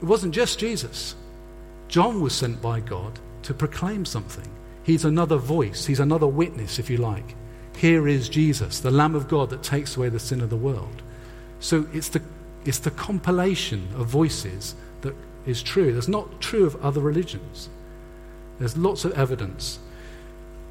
it 0.00 0.04
wasn't 0.04 0.34
just 0.34 0.58
Jesus. 0.58 1.14
John 1.88 2.20
was 2.20 2.34
sent 2.34 2.62
by 2.62 2.80
God 2.80 3.18
to 3.42 3.54
proclaim 3.54 4.04
something. 4.04 4.50
He's 4.82 5.04
another 5.04 5.36
voice, 5.36 5.84
he's 5.84 6.00
another 6.00 6.26
witness, 6.26 6.78
if 6.78 6.88
you 6.88 6.96
like. 6.96 7.36
Here 7.76 8.06
is 8.08 8.28
Jesus, 8.28 8.80
the 8.80 8.90
Lamb 8.90 9.14
of 9.14 9.28
God 9.28 9.50
that 9.50 9.62
takes 9.62 9.96
away 9.96 10.08
the 10.08 10.20
sin 10.20 10.40
of 10.40 10.50
the 10.50 10.56
world. 10.56 11.02
So 11.60 11.86
it's 11.92 12.08
the, 12.08 12.22
it's 12.64 12.78
the 12.78 12.90
compilation 12.90 13.88
of 13.96 14.06
voices 14.06 14.74
that 15.00 15.14
is 15.46 15.62
true. 15.62 15.92
That's 15.92 16.08
not 16.08 16.40
true 16.40 16.66
of 16.66 16.82
other 16.84 17.00
religions. 17.00 17.68
There's 18.58 18.76
lots 18.76 19.04
of 19.04 19.12
evidence 19.12 19.78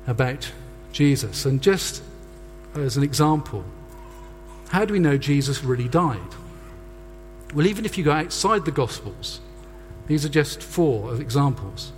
about 0.07 0.51
Jesus. 0.91 1.45
And 1.45 1.61
just 1.61 2.03
as 2.75 2.97
an 2.97 3.03
example, 3.03 3.63
how 4.69 4.85
do 4.85 4.93
we 4.93 4.99
know 4.99 5.17
Jesus 5.17 5.63
really 5.63 5.87
died? 5.87 6.19
Well, 7.53 7.67
even 7.67 7.85
if 7.85 7.97
you 7.97 8.03
go 8.03 8.11
outside 8.11 8.65
the 8.65 8.71
Gospels, 8.71 9.39
these 10.07 10.25
are 10.25 10.29
just 10.29 10.63
four 10.63 11.15
examples. 11.15 11.91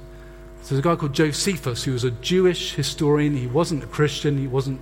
So 0.61 0.69
there's 0.69 0.79
a 0.79 0.81
guy 0.81 0.95
called 0.95 1.13
Josephus 1.13 1.83
who 1.83 1.93
was 1.93 2.03
a 2.03 2.11
Jewish 2.11 2.73
historian. 2.73 3.37
He 3.37 3.47
wasn't 3.47 3.83
a 3.83 3.87
Christian, 3.87 4.37
he 4.37 4.47
wasn't 4.47 4.81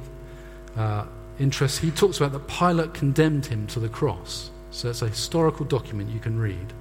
uh, 0.76 1.06
interested. 1.40 1.86
He 1.86 1.92
talks 1.92 2.18
about 2.18 2.32
that 2.32 2.48
Pilate 2.48 2.94
condemned 2.94 3.46
him 3.46 3.68
to 3.68 3.80
the 3.80 3.90
cross. 3.90 4.52
So 4.72 4.90
it's 4.90 5.02
a 5.02 5.08
historical 5.08 5.66
document 5.66 6.10
you 6.10 6.20
can 6.20 6.40
read. 6.40 6.74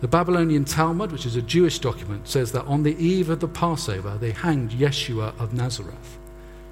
The 0.00 0.08
Babylonian 0.08 0.64
Talmud, 0.64 1.12
which 1.12 1.26
is 1.26 1.36
a 1.36 1.42
Jewish 1.42 1.78
document, 1.78 2.26
says 2.26 2.52
that 2.52 2.64
on 2.64 2.82
the 2.82 2.96
eve 2.96 3.30
of 3.30 3.40
the 3.40 3.48
Passover, 3.48 4.18
they 4.18 4.32
hanged 4.32 4.70
Yeshua 4.70 5.38
of 5.40 5.52
Nazareth, 5.52 6.18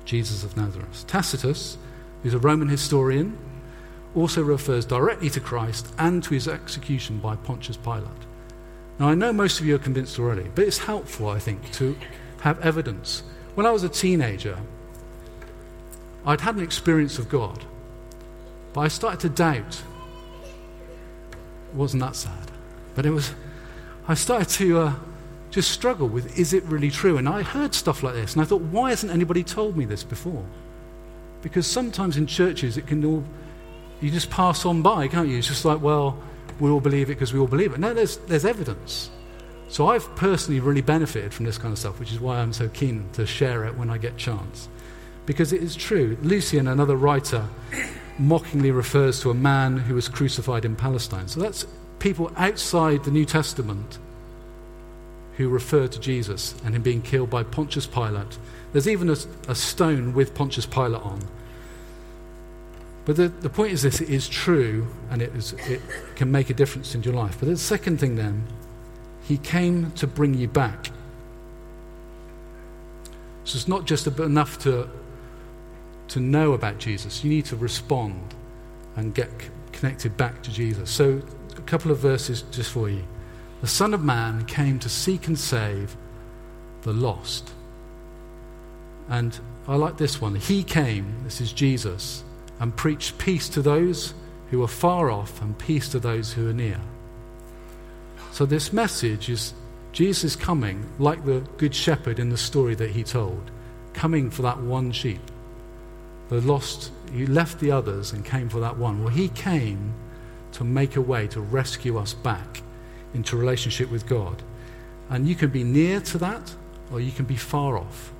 Jesus 0.05 0.43
of 0.43 0.57
Nazareth. 0.57 1.05
Tacitus, 1.07 1.79
who's 2.23 2.35
a 2.35 2.39
Roman 2.39 2.69
historian, 2.69 3.39
also 4.17 4.43
refers 4.43 4.85
directly 4.85 5.31
to 5.31 5.41
Christ 5.41 5.95
and 5.99 6.23
to 6.25 6.35
his 6.35 6.49
execution 6.49 7.19
by 7.19 7.37
Pontius 7.37 7.77
Pilate. 7.77 8.07
Now, 8.99 9.09
I 9.09 9.15
know 9.15 9.33
most 9.33 9.61
of 9.61 9.67
you 9.67 9.77
are 9.77 9.79
convinced 9.79 10.19
already, 10.19 10.51
but 10.55 10.65
it's 10.65 10.79
helpful, 10.79 11.29
I 11.29 11.39
think, 11.39 11.73
to 11.75 11.97
have 12.41 12.61
evidence. 12.61 13.23
When 13.55 13.67
I 13.67 13.71
was 13.71 13.85
a 13.85 13.89
teenager, 13.89 14.59
I'd 16.25 16.41
had 16.41 16.57
an 16.57 16.63
experience 16.63 17.19
of 17.19 17.29
God, 17.29 17.65
but 18.73 18.81
I 18.83 18.89
started 18.89 19.21
to 19.21 19.29
doubt. 19.29 19.83
It 21.73 21.77
wasn't 21.77 22.03
that 22.03 22.17
sad, 22.17 22.51
but 22.95 23.07
it 23.07 23.11
was. 23.11 23.35
I 24.09 24.15
started 24.15 24.49
to 24.51 24.79
uh, 24.79 24.95
just 25.51 25.71
struggle 25.71 26.09
with 26.09 26.39
is 26.39 26.53
it 26.53 26.65
really 26.65 26.91
true? 26.91 27.17
And 27.17 27.29
I 27.29 27.43
heard 27.43 27.75
stuff 27.75 28.03
like 28.03 28.15
this, 28.15 28.35
and 28.35 28.43
I 28.43 28.45
thought, 28.45 28.63
why 28.63 28.91
hasn't 28.91 29.13
anybody 29.13 29.43
told 29.43 29.77
me 29.77 29.85
this 29.85 30.05
before? 30.05 30.45
Because 31.43 31.67
sometimes 31.67 32.17
in 32.17 32.27
churches 32.27 32.77
it 32.77 32.87
can 32.87 33.05
all, 33.05 33.25
you 34.01 34.11
just 34.11 34.31
pass 34.31 34.65
on 34.65 34.83
by, 34.83 35.09
can't 35.09 35.29
you? 35.29 35.39
It's 35.39 35.49
just 35.49 35.65
like, 35.65 35.81
well, 35.81 36.19
we 36.59 36.71
all 36.71 36.81
believe 36.81 37.09
it 37.09 37.15
because 37.15 37.33
we 37.33 37.41
all 37.41 37.47
believe 37.47 37.73
it. 37.73 37.81
No, 37.81 37.95
there's, 37.95 38.19
there's 38.19 38.45
evidence. 38.45 39.11
So 39.69 39.87
I've 39.87 40.15
personally 40.17 40.61
really 40.61 40.83
benefited 40.83 41.33
from 41.33 41.47
this 41.47 41.57
kind 41.57 41.73
of 41.73 41.79
stuff, 41.79 41.99
which 42.01 42.13
is 42.13 42.21
why 42.21 42.39
I'm 42.39 42.53
so 42.53 42.69
keen 42.69 43.09
to 43.15 43.25
share 43.25 43.65
it 43.65 43.77
when 43.77 43.89
I 43.89 43.99
get 43.99 44.17
chance. 44.17 44.69
Because 45.27 45.53
it 45.53 45.63
is 45.63 45.77
true. 45.77 46.17
Lucian, 46.23 46.67
another 46.67 46.97
writer, 46.97 47.47
mockingly 48.19 48.71
refers 48.71 49.21
to 49.21 49.31
a 49.31 49.35
man 49.35 49.77
who 49.77 49.95
was 49.95 50.09
crucified 50.09 50.65
in 50.65 50.77
Palestine. 50.77 51.29
So 51.29 51.41
that's 51.41 51.67
people 51.99 52.33
outside 52.37 53.05
the 53.05 53.11
New 53.11 53.25
Testament 53.25 53.99
who 55.37 55.49
refer 55.49 55.87
to 55.87 56.01
Jesus 56.01 56.55
and 56.65 56.75
him 56.75 56.83
being 56.83 57.03
killed 57.03 57.31
by 57.31 57.43
Pontius 57.43 57.87
Pilate. 57.87 58.39
There's 58.73 58.89
even 58.89 59.09
a, 59.09 59.17
a 59.49 59.55
stone 59.55 60.13
with 60.15 60.35
Pontius 60.35 60.67
Pilate 60.67 61.03
on 61.03 61.21
but 63.05 63.17
the, 63.17 63.29
the 63.29 63.51
point 63.51 63.73
is 63.73 63.83
this 63.83 64.01
it 64.01 64.11
is 64.11 64.29
true 64.29 64.87
and 65.11 65.23
it, 65.23 65.35
is, 65.35 65.53
it 65.67 65.81
can 66.17 66.31
make 66.31 66.51
a 66.51 66.55
difference 66.55 66.95
in 66.95 67.03
your 67.03 67.15
life. 67.15 67.39
But 67.41 67.49
the 67.49 67.57
second 67.57 67.99
thing 67.99 68.17
then, 68.17 68.45
he 69.23 69.39
came 69.39 69.91
to 69.93 70.07
bring 70.07 70.35
you 70.35 70.49
back. 70.49 70.91
So 73.45 73.57
it's 73.57 73.69
not 73.69 73.85
just 73.85 74.07
enough 74.07 74.59
to, 74.61 74.89
to 76.11 76.21
know 76.21 76.53
about 76.53 76.79
Jesus, 76.79 77.25
you 77.25 77.31
need 77.31 77.47
to 77.47 77.57
respond 77.57 78.35
and 78.97 79.15
get 79.15 79.31
connected 79.73 80.17
back 80.17 80.43
to 80.43 80.53
Jesus. 80.53 80.91
So, 80.91 81.23
a 81.57 81.61
couple 81.63 81.91
of 81.91 81.99
verses 81.99 82.43
just 82.51 82.71
for 82.71 82.89
you. 82.89 83.05
The 83.61 83.67
Son 83.67 83.95
of 83.95 84.03
Man 84.03 84.45
came 84.47 84.79
to 84.81 84.89
seek 84.89 85.27
and 85.27 85.39
save 85.39 85.97
the 86.83 86.93
lost. 86.93 87.53
And 89.09 89.39
I 89.69 89.77
like 89.77 89.99
this 89.99 90.21
one. 90.21 90.35
He 90.35 90.63
came, 90.63 91.15
this 91.25 91.41
is 91.41 91.53
Jesus 91.53 92.25
and 92.59 92.77
preached 92.77 93.19
peace 93.19 93.49
to 93.49 93.63
those 93.63 94.15
who 94.51 94.63
are 94.63 94.69
far 94.69 95.11
off 95.11 95.41
and 95.41 95.59
peace 95.59 95.89
to 95.91 95.99
those 95.99 96.33
who 96.33 96.49
are 96.49 96.55
near. 96.55 96.81
So, 98.33 98.47
this 98.47 98.73
message 98.73 99.29
is 99.29 99.55
Jesus 99.93 100.37
coming 100.37 100.89
like 100.99 101.25
the 101.25 101.41
Good 101.57 101.75
Shepherd 101.75 102.19
in 102.19 102.31
the 102.31 102.37
story 102.37 102.75
that 102.77 102.91
he 102.91 103.03
told, 103.03 103.51
coming 103.93 104.31
for 104.31 104.43
that 104.43 104.59
one 104.59 104.93
sheep. 104.93 105.21
The 106.31 106.41
lost, 106.41 106.93
he 107.13 107.27
left 107.27 107.59
the 107.59 107.73
others 107.73 108.13
and 108.13 108.25
came 108.25 108.49
for 108.49 108.61
that 108.61 108.79
one. 108.79 109.03
Well, 109.03 109.13
he 109.13 109.29
came 109.31 109.93
to 110.53 110.65
make 110.65 110.95
a 110.95 111.01
way 111.01 111.27
to 111.29 111.41
rescue 111.41 111.99
us 111.99 112.15
back 112.15 112.63
into 113.15 113.37
relationship 113.37 113.91
with 113.91 114.07
God. 114.07 114.41
And 115.09 115.29
you 115.29 115.35
can 115.35 115.51
be 115.51 115.65
near 115.65 116.01
to 116.01 116.19
that 116.19 116.55
or 116.93 117.01
you 117.01 117.11
can 117.11 117.25
be 117.25 117.37
far 117.37 117.77
off. 117.77 118.13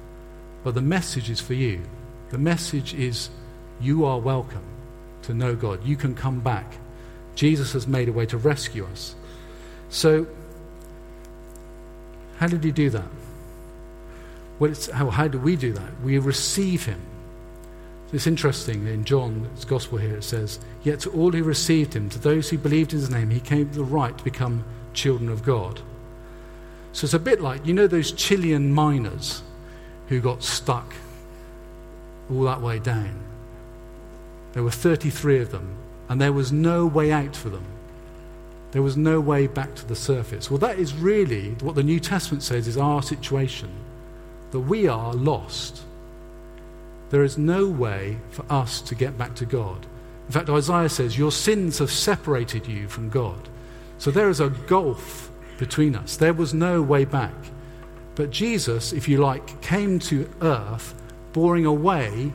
But 0.65 0.75
the 0.75 0.83
message 0.83 1.31
is 1.31 1.41
for 1.41 1.55
you. 1.55 1.81
The 2.31 2.39
message 2.39 2.95
is 2.95 3.31
you 3.81 4.05
are 4.05 4.19
welcome 4.19 4.65
to 5.23 5.33
know 5.33 5.55
God. 5.55 5.85
You 5.85 5.97
can 5.97 6.15
come 6.15 6.41
back. 6.41 6.75
Jesus 7.37 7.73
has 7.75 7.87
made 7.87 8.09
a 8.09 8.13
way 8.13 8.27
to 8.27 8.37
rescue 8.37 8.87
us. 8.87 9.15
So, 9.89 10.27
how 12.39 12.49
did 12.49 12.65
he 12.65 12.73
do 12.73 12.91
that? 12.91 13.09
Well, 14.59 14.75
how, 14.93 15.11
how 15.11 15.29
do 15.29 15.39
we 15.39 15.55
do 15.55 15.73
that? 15.73 16.01
We 16.03 16.19
receive 16.19 16.87
him. 16.87 17.01
It's 18.13 18.27
interesting 18.27 18.87
in 18.89 19.05
John's 19.05 19.65
Gospel 19.65 19.99
here 19.99 20.17
it 20.17 20.25
says, 20.25 20.59
Yet 20.83 21.01
to 21.01 21.11
all 21.11 21.31
who 21.31 21.45
received 21.45 21.95
him, 21.95 22.09
to 22.11 22.19
those 22.19 22.51
who 22.51 22.59
believed 22.59 22.93
in 22.93 22.99
his 22.99 23.11
name, 23.11 23.31
he 23.31 23.41
gave 23.41 23.75
the 23.75 23.85
right 23.85 24.17
to 24.17 24.25
become 24.25 24.65
children 24.95 25.29
of 25.29 25.45
God. 25.45 25.81
So 26.93 27.05
it's 27.05 27.15
a 27.15 27.21
bit 27.21 27.41
like, 27.41 27.65
you 27.65 27.73
know, 27.73 27.87
those 27.87 28.11
Chilean 28.11 28.73
miners 28.73 29.43
who 30.09 30.21
got 30.21 30.43
stuck 30.43 30.93
all 32.29 32.43
that 32.43 32.61
way 32.61 32.81
down. 32.81 33.17
There 34.53 34.65
were 34.65 34.73
33 34.73 35.39
of 35.39 35.53
them, 35.53 35.77
and 36.09 36.21
there 36.21 36.33
was 36.33 36.51
no 36.51 36.87
way 36.87 37.13
out 37.13 37.37
for 37.37 37.49
them. 37.49 37.65
There 38.73 38.83
was 38.83 38.97
no 38.97 39.21
way 39.21 39.47
back 39.47 39.75
to 39.77 39.87
the 39.87 39.97
surface. 39.97 40.51
Well, 40.51 40.59
that 40.59 40.79
is 40.79 40.95
really 40.95 41.51
what 41.61 41.77
the 41.77 41.83
New 41.83 42.01
Testament 42.01 42.43
says 42.43 42.67
is 42.67 42.77
our 42.77 43.03
situation 43.03 43.71
that 44.51 44.61
we 44.61 44.89
are 44.89 45.13
lost. 45.15 45.83
There 47.11 47.25
is 47.25 47.37
no 47.37 47.69
way 47.69 48.19
for 48.31 48.45
us 48.51 48.81
to 48.83 48.95
get 48.95 49.19
back 49.19 49.35
to 49.37 49.45
God. 49.45 49.87
In 50.27 50.33
fact, 50.33 50.49
Isaiah 50.49 50.89
says, 50.89 51.19
Your 51.19 51.33
sins 51.33 51.79
have 51.79 51.91
separated 51.91 52.67
you 52.67 52.89
from 52.89 53.09
God. 53.09 53.49
So 53.99 54.11
there 54.11 54.31
is 54.31 54.41
a 54.41 54.51
gulf 54.51 55.31
between 55.59 55.95
us. 55.97 56.17
There 56.17 56.33
was 56.33 56.55
no 56.55 56.81
way 56.81 57.05
back. 57.05 57.35
But 58.15 58.31
Jesus, 58.31 58.93
if 58.93 59.09
you 59.09 59.19
like, 59.19 59.61
came 59.61 59.99
to 60.01 60.31
earth, 60.41 60.95
boring 61.33 61.67
away 61.67 62.33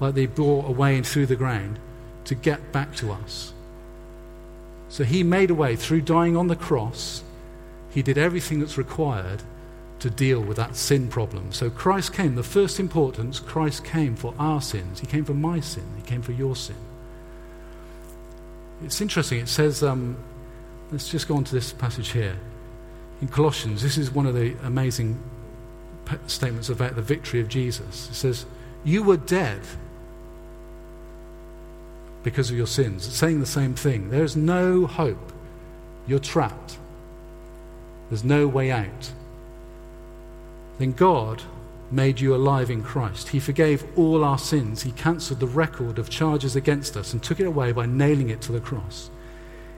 like 0.00 0.14
they 0.14 0.26
bore 0.26 0.66
away 0.66 0.96
and 0.96 1.06
through 1.06 1.26
the 1.26 1.36
ground 1.36 1.78
to 2.24 2.34
get 2.34 2.72
back 2.72 2.94
to 2.96 3.12
us. 3.12 3.52
So 4.88 5.04
he 5.04 5.22
made 5.22 5.50
a 5.50 5.54
way 5.54 5.74
through 5.76 6.02
dying 6.02 6.36
on 6.36 6.48
the 6.48 6.56
cross. 6.56 7.22
He 7.90 8.02
did 8.02 8.18
everything 8.18 8.60
that's 8.60 8.76
required 8.76 9.42
to 10.02 10.10
deal 10.10 10.40
with 10.40 10.56
that 10.56 10.74
sin 10.74 11.06
problem. 11.06 11.52
So 11.52 11.70
Christ 11.70 12.12
came, 12.12 12.34
the 12.34 12.42
first 12.42 12.80
importance, 12.80 13.38
Christ 13.38 13.84
came 13.84 14.16
for 14.16 14.34
our 14.36 14.60
sins. 14.60 14.98
He 14.98 15.06
came 15.06 15.24
for 15.24 15.32
my 15.32 15.60
sin. 15.60 15.84
He 15.96 16.02
came 16.02 16.22
for 16.22 16.32
your 16.32 16.56
sin. 16.56 16.74
It's 18.84 19.00
interesting. 19.00 19.38
It 19.38 19.48
says, 19.48 19.80
um, 19.84 20.16
let's 20.90 21.08
just 21.08 21.28
go 21.28 21.36
on 21.36 21.44
to 21.44 21.54
this 21.54 21.72
passage 21.72 22.10
here. 22.10 22.36
In 23.20 23.28
Colossians, 23.28 23.80
this 23.80 23.96
is 23.96 24.10
one 24.10 24.26
of 24.26 24.34
the 24.34 24.56
amazing 24.64 25.22
statements 26.26 26.68
about 26.68 26.96
the 26.96 27.02
victory 27.02 27.40
of 27.40 27.46
Jesus. 27.48 28.10
It 28.10 28.14
says, 28.14 28.44
You 28.82 29.04
were 29.04 29.16
dead 29.16 29.60
because 32.24 32.50
of 32.50 32.56
your 32.56 32.66
sins. 32.66 33.06
It's 33.06 33.16
saying 33.16 33.38
the 33.38 33.46
same 33.46 33.74
thing. 33.74 34.10
There's 34.10 34.34
no 34.34 34.84
hope. 34.84 35.32
You're 36.08 36.18
trapped. 36.18 36.78
There's 38.10 38.24
no 38.24 38.48
way 38.48 38.72
out. 38.72 39.12
Then 40.82 40.90
God 40.94 41.40
made 41.92 42.18
you 42.18 42.34
alive 42.34 42.68
in 42.68 42.82
Christ. 42.82 43.28
He 43.28 43.38
forgave 43.38 43.86
all 43.96 44.24
our 44.24 44.36
sins. 44.36 44.82
He 44.82 44.90
cancelled 44.90 45.38
the 45.38 45.46
record 45.46 45.96
of 45.96 46.10
charges 46.10 46.56
against 46.56 46.96
us 46.96 47.12
and 47.12 47.22
took 47.22 47.38
it 47.38 47.46
away 47.46 47.70
by 47.70 47.86
nailing 47.86 48.30
it 48.30 48.40
to 48.40 48.50
the 48.50 48.58
cross. 48.58 49.08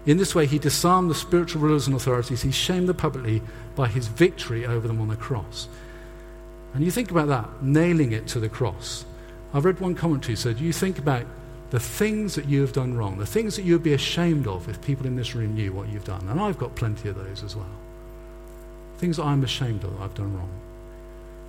In 0.07 0.17
this 0.17 0.35
way, 0.35 0.47
he 0.47 0.59
disarmed 0.59 1.11
the 1.11 1.15
spiritual 1.15 1.61
rulers 1.61 1.87
and 1.87 1.95
authorities. 1.95 2.41
He 2.41 2.51
shamed 2.51 2.89
them 2.89 2.97
publicly 2.97 3.43
by 3.77 3.89
his 3.89 4.07
victory 4.07 4.65
over 4.65 4.89
them 4.89 4.99
on 4.99 5.09
the 5.09 5.17
cross. 5.17 5.69
And 6.73 6.83
you 6.83 6.91
think 6.91 7.11
about 7.11 7.29
that, 7.29 7.63
nailing 7.63 8.13
it 8.13 8.27
to 8.29 8.41
the 8.41 8.49
cross. 8.49 9.05
I've 9.53 9.67
read 9.67 9.81
one 9.81 9.95
commentary 9.95 10.37
said, 10.37 10.59
you 10.59 10.73
think 10.73 10.99
about 10.99 11.27
the 11.69 11.81
things 11.81 12.35
that 12.35 12.49
you 12.49 12.63
have 12.63 12.73
done 12.73 12.97
wrong, 12.97 13.19
the 13.19 13.27
things 13.27 13.57
that 13.57 13.67
you 13.67 13.75
would 13.75 13.83
be 13.83 13.93
ashamed 13.93 14.47
of 14.47 14.71
if 14.71 14.81
people 14.81 15.05
in 15.05 15.17
this 15.17 15.35
room 15.35 15.55
knew 15.55 15.71
what 15.71 15.91
you've 15.91 16.07
done. 16.07 16.27
And 16.31 16.41
I've 16.41 16.57
got 16.57 16.75
plenty 16.75 17.11
of 17.11 17.17
those 17.17 17.45
as 17.45 17.55
well. 17.55 17.77
Things 18.97 19.19
that 19.19 19.25
I'm 19.25 19.45
ashamed 19.45 19.85
of 19.85 20.01
I've 20.01 20.15
done 20.15 20.35
wrong. 20.35 20.49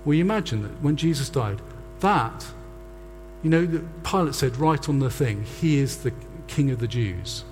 Well, 0.06 0.14
you 0.14 0.24
imagine 0.24 0.62
that 0.62 0.80
when 0.80 0.96
Jesus 0.96 1.28
died, 1.28 1.60
that, 2.00 2.46
you 3.42 3.50
know, 3.50 3.84
Pilate 4.04 4.34
said 4.34 4.56
right 4.56 4.88
on 4.88 5.00
the 5.00 5.10
thing, 5.10 5.44
he 5.60 5.78
is 5.78 5.98
the 5.98 6.12
king 6.46 6.70
of 6.70 6.78
the 6.78 6.88
Jews. 6.88 7.44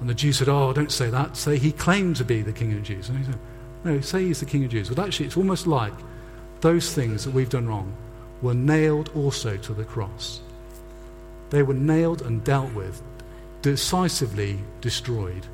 And 0.00 0.08
the 0.08 0.14
Jews 0.14 0.38
said, 0.38 0.48
oh, 0.48 0.72
don't 0.72 0.90
say 0.90 1.10
that. 1.10 1.36
Say 1.36 1.58
he 1.58 1.72
claimed 1.72 2.16
to 2.16 2.24
be 2.24 2.40
the 2.42 2.52
king 2.52 2.72
of 2.72 2.78
the 2.78 2.84
Jews. 2.84 3.08
And 3.08 3.18
he 3.18 3.24
said, 3.24 3.38
no, 3.84 4.00
say 4.00 4.24
he's 4.24 4.40
the 4.40 4.46
king 4.46 4.64
of 4.64 4.70
the 4.70 4.78
Jews. 4.78 4.90
Well, 4.90 5.04
actually, 5.04 5.26
it's 5.26 5.36
almost 5.36 5.66
like 5.66 5.92
those 6.62 6.94
things 6.94 7.24
that 7.24 7.34
we've 7.34 7.50
done 7.50 7.68
wrong 7.68 7.92
were 8.40 8.54
nailed 8.54 9.10
also 9.14 9.56
to 9.56 9.74
the 9.74 9.84
cross. 9.84 10.40
They 11.50 11.62
were 11.62 11.74
nailed 11.74 12.22
and 12.22 12.42
dealt 12.44 12.72
with, 12.72 13.02
decisively 13.62 14.60
destroyed. 14.80 15.46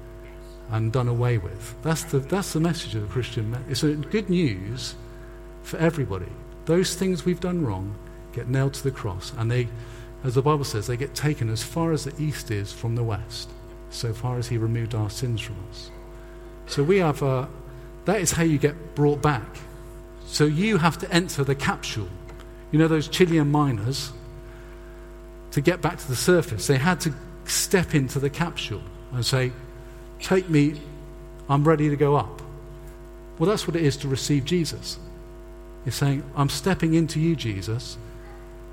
and 0.70 0.92
done 0.92 1.08
away 1.08 1.38
with. 1.38 1.74
That's 1.82 2.04
the, 2.04 2.20
that's 2.20 2.52
the 2.52 2.60
message 2.60 2.94
of 2.94 3.02
the 3.02 3.08
Christian. 3.08 3.56
It's 3.68 3.82
a 3.82 3.94
good 3.94 4.30
news 4.30 4.94
for 5.70 5.78
everybody. 5.78 6.26
Those 6.66 6.94
things 6.94 7.24
we've 7.24 7.40
done 7.40 7.64
wrong 7.64 7.94
get 8.32 8.48
nailed 8.48 8.74
to 8.74 8.82
the 8.82 8.90
cross, 8.90 9.32
and 9.38 9.50
they, 9.50 9.68
as 10.24 10.34
the 10.34 10.42
Bible 10.42 10.64
says, 10.64 10.86
they 10.86 10.96
get 10.96 11.14
taken 11.14 11.48
as 11.48 11.62
far 11.62 11.92
as 11.92 12.04
the 12.04 12.22
east 12.22 12.50
is 12.50 12.72
from 12.72 12.96
the 12.96 13.04
west, 13.04 13.48
so 13.90 14.12
far 14.12 14.36
as 14.36 14.48
He 14.48 14.58
removed 14.58 14.94
our 14.94 15.08
sins 15.08 15.40
from 15.40 15.56
us. 15.70 15.90
So 16.66 16.82
we 16.82 16.98
have 16.98 17.22
a, 17.22 17.48
that 18.04 18.20
is 18.20 18.32
how 18.32 18.42
you 18.42 18.58
get 18.58 18.94
brought 18.94 19.22
back. 19.22 19.48
So 20.26 20.44
you 20.44 20.78
have 20.78 20.98
to 20.98 21.10
enter 21.12 21.44
the 21.44 21.54
capsule. 21.54 22.08
You 22.72 22.78
know 22.78 22.88
those 22.88 23.08
Chilean 23.08 23.50
miners? 23.50 24.12
To 25.52 25.60
get 25.60 25.80
back 25.80 25.98
to 25.98 26.08
the 26.08 26.16
surface, 26.16 26.68
they 26.68 26.78
had 26.78 27.00
to 27.00 27.14
step 27.44 27.94
into 27.94 28.20
the 28.20 28.30
capsule 28.30 28.82
and 29.12 29.26
say, 29.26 29.52
Take 30.20 30.48
me, 30.48 30.80
I'm 31.48 31.66
ready 31.66 31.88
to 31.88 31.96
go 31.96 32.14
up. 32.14 32.42
Well, 33.38 33.48
that's 33.48 33.66
what 33.66 33.74
it 33.74 33.82
is 33.82 33.96
to 33.98 34.08
receive 34.08 34.44
Jesus. 34.44 34.98
You're 35.84 35.92
saying, 35.92 36.22
I'm 36.36 36.48
stepping 36.48 36.94
into 36.94 37.20
you, 37.20 37.34
Jesus. 37.36 37.96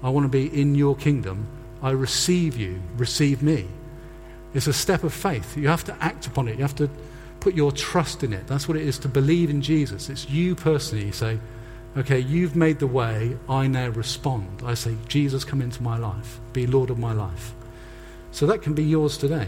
I 0.03 0.09
want 0.09 0.25
to 0.25 0.29
be 0.29 0.47
in 0.61 0.75
your 0.75 0.95
kingdom. 0.95 1.47
I 1.81 1.91
receive 1.91 2.57
you. 2.57 2.81
Receive 2.97 3.41
me. 3.41 3.67
It's 4.53 4.67
a 4.67 4.73
step 4.73 5.03
of 5.03 5.13
faith. 5.13 5.57
You 5.57 5.67
have 5.67 5.83
to 5.85 5.95
act 6.03 6.27
upon 6.27 6.47
it. 6.47 6.57
You 6.57 6.63
have 6.63 6.75
to 6.75 6.89
put 7.39 7.53
your 7.53 7.71
trust 7.71 8.23
in 8.23 8.33
it. 8.33 8.47
That's 8.47 8.67
what 8.67 8.77
it 8.77 8.83
is 8.83 8.97
to 8.99 9.07
believe 9.07 9.49
in 9.49 9.61
Jesus. 9.61 10.09
It's 10.09 10.29
you 10.29 10.55
personally. 10.55 11.05
You 11.05 11.11
say, 11.11 11.39
okay, 11.95 12.19
you've 12.19 12.55
made 12.55 12.79
the 12.79 12.87
way. 12.87 13.37
I 13.47 13.67
now 13.67 13.89
respond. 13.89 14.63
I 14.65 14.73
say, 14.73 14.95
Jesus, 15.07 15.43
come 15.43 15.61
into 15.61 15.83
my 15.83 15.97
life. 15.97 16.39
Be 16.53 16.67
Lord 16.67 16.89
of 16.89 16.97
my 16.97 17.13
life. 17.13 17.53
So 18.31 18.45
that 18.47 18.61
can 18.61 18.73
be 18.73 18.83
yours 18.83 19.17
today. 19.17 19.47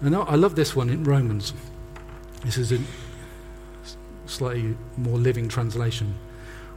And 0.00 0.14
I 0.14 0.36
love 0.36 0.54
this 0.54 0.76
one 0.76 0.90
in 0.90 1.02
Romans. 1.04 1.52
This 2.44 2.56
is 2.56 2.72
a 2.72 2.78
slightly 4.28 4.76
more 4.96 5.18
living 5.18 5.48
translation. 5.48 6.14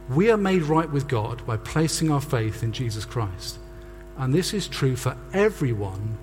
We 0.08 0.30
are 0.30 0.36
made 0.36 0.62
right 0.62 0.90
with 0.90 1.08
God 1.08 1.46
by 1.46 1.56
placing 1.56 2.10
our 2.10 2.20
faith 2.20 2.62
in 2.62 2.72
Jesus 2.72 3.04
Christ. 3.04 3.58
And 4.18 4.34
this 4.34 4.52
is 4.52 4.68
true 4.68 4.96
for 4.96 5.16
everyone 5.32 6.18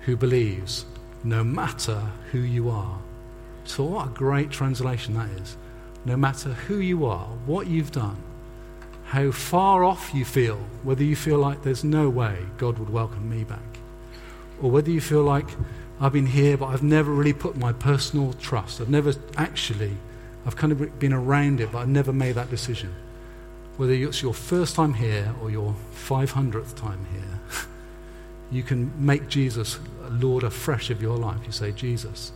who 0.00 0.16
believes, 0.16 0.84
no 1.22 1.44
matter 1.44 2.00
who 2.32 2.38
you 2.38 2.70
are. 2.70 2.98
So, 3.64 3.84
what 3.84 4.08
a 4.08 4.10
great 4.10 4.50
translation 4.50 5.14
that 5.14 5.30
is. 5.40 5.56
No 6.04 6.16
matter 6.16 6.50
who 6.52 6.78
you 6.78 7.06
are, 7.06 7.26
what 7.46 7.66
you've 7.66 7.92
done, 7.92 8.16
how 9.06 9.30
far 9.30 9.84
off 9.84 10.12
you 10.12 10.24
feel, 10.24 10.58
whether 10.82 11.04
you 11.04 11.16
feel 11.16 11.38
like 11.38 11.62
there's 11.62 11.84
no 11.84 12.10
way 12.10 12.38
God 12.58 12.78
would 12.78 12.90
welcome 12.90 13.28
me 13.30 13.44
back, 13.44 13.78
or 14.60 14.70
whether 14.70 14.90
you 14.90 15.00
feel 15.00 15.22
like 15.22 15.46
I've 16.00 16.12
been 16.12 16.26
here, 16.26 16.56
but 16.56 16.66
I've 16.66 16.82
never 16.82 17.12
really 17.12 17.32
put 17.32 17.56
my 17.56 17.72
personal 17.72 18.32
trust. 18.34 18.80
I've 18.80 18.90
never 18.90 19.14
actually, 19.36 19.96
I've 20.46 20.56
kind 20.56 20.72
of 20.72 20.98
been 20.98 21.12
around 21.12 21.60
it, 21.60 21.72
but 21.72 21.78
I've 21.78 21.88
never 21.88 22.12
made 22.12 22.32
that 22.32 22.50
decision. 22.50 22.94
Whether 23.76 23.94
it's 23.94 24.22
your 24.22 24.34
first 24.34 24.76
time 24.76 24.94
here 24.94 25.34
or 25.42 25.50
your 25.50 25.74
500th 25.94 26.76
time 26.76 27.06
here, 27.12 27.40
you 28.50 28.62
can 28.62 28.92
make 29.04 29.28
Jesus 29.28 29.78
Lord 30.10 30.44
afresh 30.44 30.90
of 30.90 31.00
your 31.00 31.16
life. 31.16 31.40
You 31.46 31.52
say, 31.52 31.72
Jesus, 31.72 32.32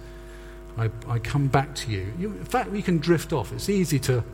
I, 0.76 0.90
I 1.06 1.18
come 1.18 1.48
back 1.48 1.74
to 1.76 1.90
you. 1.90 2.12
you. 2.18 2.28
In 2.28 2.44
fact, 2.44 2.70
we 2.70 2.82
can 2.82 2.98
drift 2.98 3.32
off. 3.32 3.52
It's 3.52 3.68
easy 3.68 3.98
to. 4.00 4.24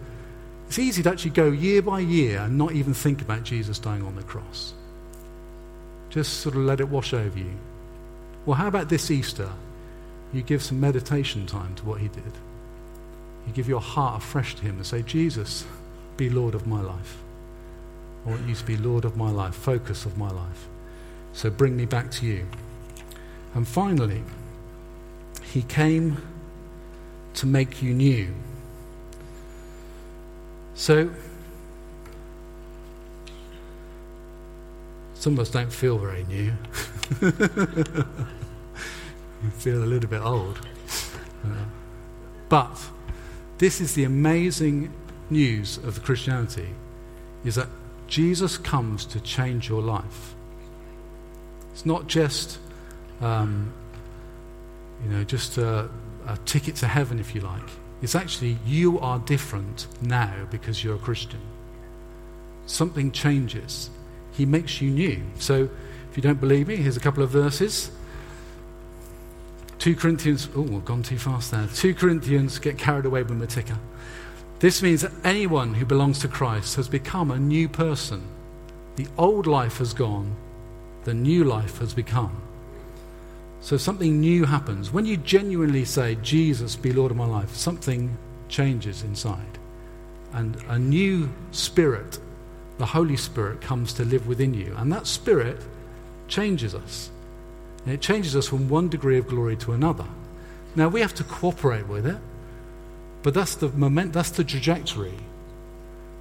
It's 0.66 0.78
easy 0.78 1.02
to 1.02 1.10
actually 1.10 1.32
go 1.32 1.50
year 1.50 1.82
by 1.82 2.00
year 2.00 2.38
and 2.38 2.56
not 2.56 2.72
even 2.72 2.94
think 2.94 3.20
about 3.20 3.42
Jesus 3.42 3.78
dying 3.78 4.02
on 4.02 4.16
the 4.16 4.22
cross. 4.22 4.72
Just 6.08 6.40
sort 6.40 6.54
of 6.54 6.62
let 6.62 6.80
it 6.80 6.88
wash 6.88 7.12
over 7.12 7.38
you. 7.38 7.52
Well, 8.46 8.56
how 8.56 8.68
about 8.68 8.88
this 8.88 9.10
Easter? 9.10 9.50
You 10.32 10.40
give 10.40 10.62
some 10.62 10.80
meditation 10.80 11.44
time 11.44 11.74
to 11.74 11.84
what 11.84 12.00
he 12.00 12.08
did. 12.08 12.32
You 13.46 13.52
give 13.52 13.68
your 13.68 13.80
heart 13.80 14.22
afresh 14.22 14.54
to 14.56 14.62
him 14.62 14.76
and 14.76 14.86
say, 14.86 15.02
Jesus, 15.02 15.64
be 16.16 16.30
Lord 16.30 16.54
of 16.54 16.66
my 16.66 16.80
life. 16.80 17.18
I 18.24 18.30
want 18.30 18.48
you 18.48 18.54
to 18.54 18.64
be 18.64 18.76
Lord 18.76 19.04
of 19.04 19.16
my 19.16 19.30
life, 19.30 19.54
focus 19.54 20.06
of 20.06 20.16
my 20.16 20.30
life. 20.30 20.68
So 21.32 21.50
bring 21.50 21.76
me 21.76 21.84
back 21.84 22.10
to 22.12 22.26
you. 22.26 22.46
And 23.54 23.68
finally, 23.68 24.22
he 25.42 25.62
came 25.62 26.22
to 27.34 27.46
make 27.46 27.82
you 27.82 27.92
new. 27.92 28.34
So, 30.74 31.10
some 35.14 35.34
of 35.34 35.40
us 35.40 35.50
don't 35.50 35.72
feel 35.72 35.98
very 35.98 36.24
new. 36.24 36.52
you 37.20 37.34
feel 39.50 39.84
a 39.84 39.86
little 39.86 40.10
bit 40.10 40.22
old. 40.22 40.58
Uh, 41.44 41.48
but 42.48 42.80
this 43.58 43.80
is 43.80 43.94
the 43.94 44.04
amazing 44.04 44.92
news 45.30 45.78
of 45.78 46.02
Christianity 46.02 46.68
is 47.44 47.54
that 47.54 47.68
Jesus 48.06 48.58
comes 48.58 49.04
to 49.06 49.20
change 49.20 49.68
your 49.68 49.82
life. 49.82 50.34
It's 51.72 51.86
not 51.86 52.06
just, 52.06 52.58
um, 53.20 53.72
you 55.02 55.10
know, 55.10 55.24
just 55.24 55.58
a, 55.58 55.88
a 56.26 56.36
ticket 56.44 56.76
to 56.76 56.86
heaven, 56.86 57.18
if 57.18 57.34
you 57.34 57.40
like. 57.40 57.68
It's 58.02 58.14
actually 58.14 58.58
you 58.66 58.98
are 59.00 59.18
different 59.20 59.86
now 60.02 60.32
because 60.50 60.84
you're 60.84 60.96
a 60.96 60.98
Christian. 60.98 61.40
Something 62.66 63.12
changes. 63.12 63.90
He 64.32 64.46
makes 64.46 64.80
you 64.80 64.90
new. 64.90 65.22
So 65.38 65.68
if 66.10 66.16
you 66.16 66.22
don't 66.22 66.40
believe 66.40 66.68
me, 66.68 66.76
here's 66.76 66.96
a 66.96 67.00
couple 67.00 67.22
of 67.22 67.30
verses. 67.30 67.90
2 69.84 69.96
Corinthians, 69.96 70.48
oh, 70.56 70.62
we've 70.62 70.84
gone 70.86 71.02
too 71.02 71.18
fast 71.18 71.50
there. 71.50 71.66
2 71.66 71.94
Corinthians, 71.94 72.58
get 72.58 72.78
carried 72.78 73.04
away 73.04 73.22
with 73.22 73.36
my 73.36 73.44
ticker. 73.44 73.76
This 74.58 74.80
means 74.80 75.02
that 75.02 75.12
anyone 75.24 75.74
who 75.74 75.84
belongs 75.84 76.20
to 76.20 76.28
Christ 76.28 76.76
has 76.76 76.88
become 76.88 77.30
a 77.30 77.38
new 77.38 77.68
person. 77.68 78.26
The 78.96 79.06
old 79.18 79.46
life 79.46 79.76
has 79.76 79.92
gone, 79.92 80.36
the 81.04 81.12
new 81.12 81.44
life 81.44 81.80
has 81.80 81.92
become. 81.92 82.40
So 83.60 83.76
something 83.76 84.22
new 84.22 84.46
happens. 84.46 84.90
When 84.90 85.04
you 85.04 85.18
genuinely 85.18 85.84
say, 85.84 86.14
Jesus, 86.22 86.76
be 86.76 86.90
Lord 86.90 87.10
of 87.10 87.18
my 87.18 87.26
life, 87.26 87.54
something 87.54 88.16
changes 88.48 89.02
inside. 89.02 89.58
And 90.32 90.56
a 90.68 90.78
new 90.78 91.30
spirit, 91.50 92.18
the 92.78 92.86
Holy 92.86 93.18
Spirit, 93.18 93.60
comes 93.60 93.92
to 93.92 94.06
live 94.06 94.26
within 94.26 94.54
you. 94.54 94.74
And 94.78 94.90
that 94.94 95.06
spirit 95.06 95.60
changes 96.26 96.74
us. 96.74 97.10
And 97.84 97.94
it 97.94 98.00
changes 98.00 98.34
us 98.34 98.48
from 98.48 98.68
one 98.68 98.88
degree 98.88 99.18
of 99.18 99.28
glory 99.28 99.56
to 99.56 99.72
another. 99.72 100.06
Now, 100.76 100.88
we 100.88 101.00
have 101.00 101.14
to 101.14 101.24
cooperate 101.24 101.86
with 101.86 102.06
it, 102.06 102.18
but 103.22 103.34
that's 103.34 103.54
the 103.54 103.68
moment, 103.68 104.12
that's 104.12 104.30
the 104.30 104.44
trajectory. 104.44 105.14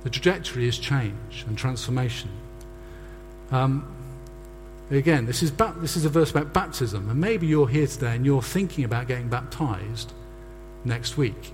The 0.04 0.10
trajectory 0.10 0.67
is 0.67 0.78
change 0.78 1.45
and 1.47 1.58
transformation. 1.58 2.30
Um, 3.52 3.88
again, 4.91 5.26
this 5.26 5.41
is, 5.41 5.52
ba- 5.52 5.76
this 5.78 5.95
is 5.95 6.06
a 6.06 6.10
verse 6.10 6.32
about 6.32 6.54
baptism, 6.54 7.10
and 7.10 7.19
maybe 7.19 7.47
you're 7.47 7.67
here 7.67 7.88
today 7.88 8.15
and 8.15 8.26
you're 8.26 8.41
thinking 8.41 8.84
about 8.84 9.08
getting 9.08 9.30
baptized 9.30 10.13
next 10.86 11.17
week. 11.17 11.54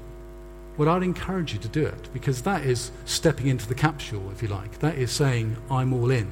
Well, 0.78 0.90
I'd 0.90 1.04
encourage 1.04 1.54
you 1.54 1.60
to 1.60 1.68
do 1.68 1.86
it 1.86 2.10
because 2.14 2.42
that 2.44 2.64
is 2.64 2.92
stepping 3.06 3.48
into 3.48 3.68
the 3.68 3.76
capsule, 3.76 4.32
if 4.32 4.42
you 4.42 4.48
like. 4.48 4.80
That 4.80 4.98
is 4.98 5.12
saying, 5.12 5.58
I'm 5.70 5.94
all 5.94 6.10
in. 6.10 6.30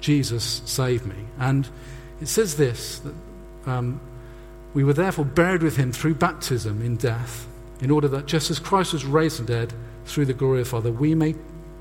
Jesus 0.00 0.62
saved 0.64 1.06
me. 1.06 1.26
And 1.38 1.68
it 2.20 2.28
says 2.28 2.56
this 2.56 3.00
that 3.00 3.14
um, 3.66 4.00
we 4.74 4.84
were 4.84 4.92
therefore 4.92 5.24
buried 5.24 5.62
with 5.62 5.76
him 5.76 5.92
through 5.92 6.14
baptism 6.14 6.82
in 6.82 6.96
death, 6.96 7.46
in 7.80 7.90
order 7.90 8.08
that 8.08 8.26
just 8.26 8.50
as 8.50 8.58
Christ 8.58 8.92
was 8.92 9.04
raised 9.04 9.36
from 9.36 9.46
dead 9.46 9.72
through 10.04 10.26
the 10.26 10.34
glory 10.34 10.60
of 10.60 10.66
the 10.66 10.70
Father, 10.70 10.92
we, 10.92 11.14
may, 11.14 11.34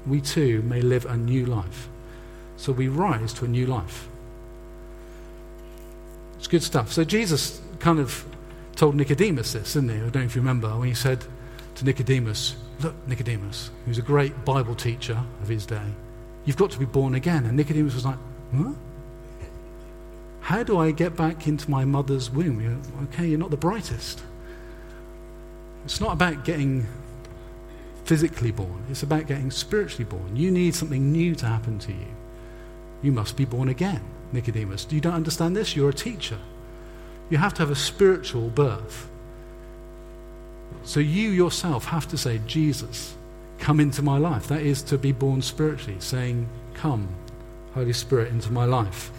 we 0.06 0.22
too 0.22 0.62
may 0.64 0.82
live 0.82 1.06
a 1.06 1.18
new 1.18 1.46
life. 1.46 1.90
So 2.56 2.72
we 2.72 2.88
rise 2.88 3.34
to 3.34 3.46
a 3.46 3.48
new 3.48 3.68
life. 3.68 4.08
It's 6.38 6.48
good 6.48 6.64
stuff. 6.64 6.92
So 6.92 7.04
Jesus 7.04 7.62
kind 7.80 8.00
of 8.00 8.26
told 8.76 8.96
Nicodemus 8.96 9.54
this, 9.54 9.74
didn't 9.74 9.90
he? 9.90 9.96
I 9.96 10.00
don't 10.00 10.16
know 10.16 10.22
if 10.22 10.36
you 10.36 10.42
remember, 10.42 10.70
when 10.78 10.88
he 10.88 10.94
said 10.94 11.26
to 11.76 11.86
Nicodemus, 11.86 12.56
Look, 12.80 12.96
Nicodemus, 13.08 13.72
who's 13.86 13.98
a 13.98 14.04
great 14.04 14.46
Bible 14.46 14.76
teacher 14.76 15.20
of 15.42 15.48
his 15.48 15.66
day, 15.66 15.82
you've 16.46 16.58
got 16.58 16.70
to 16.72 16.80
be 16.80 16.86
born 16.86 17.16
again. 17.16 17.46
And 17.46 17.58
Nicodemus 17.58 17.96
was 17.96 18.06
like, 18.06 18.18
Huh? 18.56 18.74
How 20.48 20.64
do 20.64 20.80
I 20.80 20.92
get 20.92 21.18
back 21.18 21.46
into 21.46 21.70
my 21.70 21.84
mother's 21.84 22.32
womb? 22.32 22.62
You're, 22.62 22.78
okay, 23.10 23.28
you're 23.28 23.38
not 23.38 23.52
the 23.52 23.58
brightest. 23.58 24.24
It's 25.84 26.00
not 26.00 26.14
about 26.14 26.46
getting 26.46 26.88
physically 28.06 28.52
born, 28.52 28.86
it's 28.90 29.04
about 29.04 29.28
getting 29.28 29.52
spiritually 29.52 30.06
born. 30.06 30.38
You 30.38 30.50
need 30.50 30.74
something 30.74 31.12
new 31.12 31.36
to 31.36 31.46
happen 31.46 31.80
to 31.80 31.92
you. 31.92 32.08
You 33.02 33.12
must 33.12 33.36
be 33.36 33.44
born 33.44 33.68
again, 33.68 34.00
Nicodemus. 34.32 34.88
You 34.90 35.02
don't 35.02 35.16
understand 35.16 35.54
this? 35.54 35.76
You're 35.76 35.90
a 35.90 35.94
teacher. 35.94 36.40
You 37.30 37.40
have 37.40 37.54
to 37.56 37.64
have 37.64 37.72
a 37.72 37.76
spiritual 37.76 38.48
birth. 38.48 39.10
So 40.84 41.02
you 41.02 41.30
yourself 41.30 41.84
have 41.88 42.08
to 42.08 42.18
say, 42.18 42.40
Jesus, 42.48 43.18
come 43.60 43.82
into 43.82 44.02
my 44.02 44.18
life. 44.18 44.48
That 44.48 44.62
is 44.62 44.82
to 44.84 44.98
be 44.98 45.12
born 45.12 45.42
spiritually, 45.42 46.00
saying, 46.00 46.48
Come, 46.74 47.10
Holy 47.74 47.92
Spirit, 47.92 48.30
into 48.30 48.50
my 48.50 48.64
life 48.64 49.12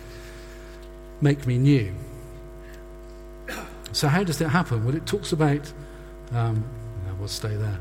make 1.20 1.46
me 1.46 1.58
new. 1.58 1.94
So, 3.92 4.08
how 4.08 4.22
does 4.22 4.38
that 4.38 4.50
happen? 4.50 4.84
Well, 4.84 4.94
it 4.94 5.06
talks 5.06 5.32
about, 5.32 5.72
um, 6.32 6.64
we'll 7.18 7.28
stay 7.28 7.56
there. 7.56 7.78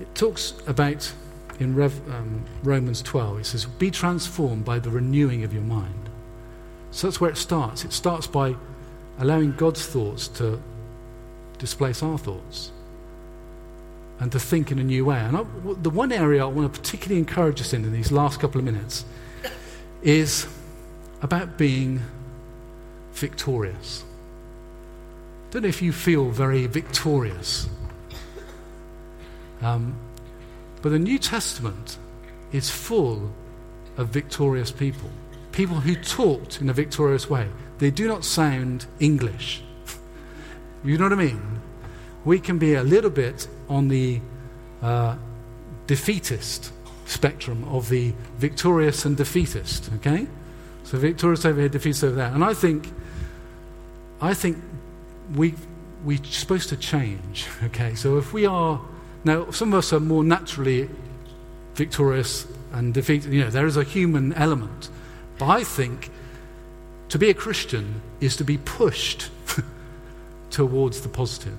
It 0.00 0.14
talks 0.14 0.54
about 0.66 1.12
in 1.60 1.74
Rev, 1.74 1.92
um, 2.10 2.44
Romans 2.62 3.02
12, 3.02 3.40
it 3.40 3.46
says, 3.46 3.66
Be 3.66 3.90
transformed 3.90 4.64
by 4.64 4.78
the 4.78 4.90
renewing 4.90 5.44
of 5.44 5.52
your 5.52 5.62
mind. 5.62 6.08
So 6.90 7.06
that's 7.06 7.20
where 7.20 7.30
it 7.30 7.36
starts. 7.36 7.84
It 7.84 7.92
starts 7.92 8.26
by 8.26 8.56
allowing 9.18 9.52
God's 9.52 9.86
thoughts 9.86 10.26
to 10.28 10.60
displace 11.58 12.02
our 12.02 12.16
thoughts 12.16 12.72
and 14.18 14.32
to 14.32 14.40
think 14.40 14.72
in 14.72 14.78
a 14.78 14.82
new 14.82 15.04
way. 15.04 15.18
And 15.18 15.36
I, 15.36 15.44
the 15.82 15.90
one 15.90 16.12
area 16.12 16.42
I 16.42 16.46
want 16.46 16.72
to 16.72 16.80
particularly 16.80 17.18
encourage 17.18 17.60
us 17.60 17.72
in 17.72 17.84
in 17.84 17.92
these 17.92 18.10
last 18.10 18.40
couple 18.40 18.58
of 18.58 18.64
minutes 18.64 19.04
is 20.02 20.46
about 21.20 21.58
being 21.58 22.00
victorious. 23.20 24.04
Don't 25.50 25.62
know 25.62 25.68
if 25.68 25.82
you 25.82 25.92
feel 25.92 26.30
very 26.30 26.66
victorious. 26.66 27.68
Um, 29.62 29.94
but 30.82 30.90
the 30.90 30.98
New 30.98 31.18
Testament 31.18 31.98
is 32.52 32.70
full 32.70 33.32
of 33.96 34.08
victorious 34.08 34.70
people. 34.70 35.10
People 35.52 35.76
who 35.76 35.94
talked 35.94 36.60
in 36.60 36.70
a 36.70 36.72
victorious 36.72 37.28
way. 37.28 37.48
They 37.78 37.90
do 37.90 38.08
not 38.08 38.24
sound 38.24 38.86
English. 38.98 39.62
you 40.84 40.96
know 40.96 41.04
what 41.04 41.12
I 41.12 41.16
mean? 41.16 41.60
We 42.24 42.38
can 42.38 42.58
be 42.58 42.74
a 42.74 42.82
little 42.82 43.10
bit 43.10 43.48
on 43.68 43.88
the 43.88 44.20
uh, 44.82 45.16
defeatist 45.86 46.72
spectrum 47.06 47.64
of 47.64 47.88
the 47.88 48.14
victorious 48.38 49.04
and 49.04 49.16
defeatist, 49.16 49.90
okay? 49.96 50.26
So 50.84 50.98
victorious 50.98 51.44
over 51.44 51.60
here, 51.60 51.68
defeatist 51.68 52.04
over 52.04 52.16
there. 52.16 52.32
And 52.32 52.44
I 52.44 52.54
think, 52.54 52.92
I 54.20 54.34
think 54.34 54.58
we, 55.34 55.54
we're 56.04 56.22
supposed 56.24 56.68
to 56.70 56.76
change, 56.76 57.46
okay? 57.64 57.94
So 57.94 58.18
if 58.18 58.32
we 58.32 58.46
are, 58.46 58.80
now 59.24 59.50
some 59.50 59.72
of 59.72 59.78
us 59.78 59.92
are 59.92 60.00
more 60.00 60.24
naturally 60.24 60.88
victorious 61.74 62.46
and 62.72 62.92
defeated, 62.92 63.32
you 63.32 63.44
know, 63.44 63.50
there 63.50 63.66
is 63.66 63.76
a 63.76 63.84
human 63.84 64.32
element. 64.34 64.88
But 65.38 65.46
I 65.46 65.64
think 65.64 66.10
to 67.08 67.18
be 67.18 67.30
a 67.30 67.34
Christian 67.34 68.02
is 68.20 68.36
to 68.36 68.44
be 68.44 68.58
pushed 68.58 69.30
towards 70.50 71.00
the 71.00 71.08
positive. 71.08 71.58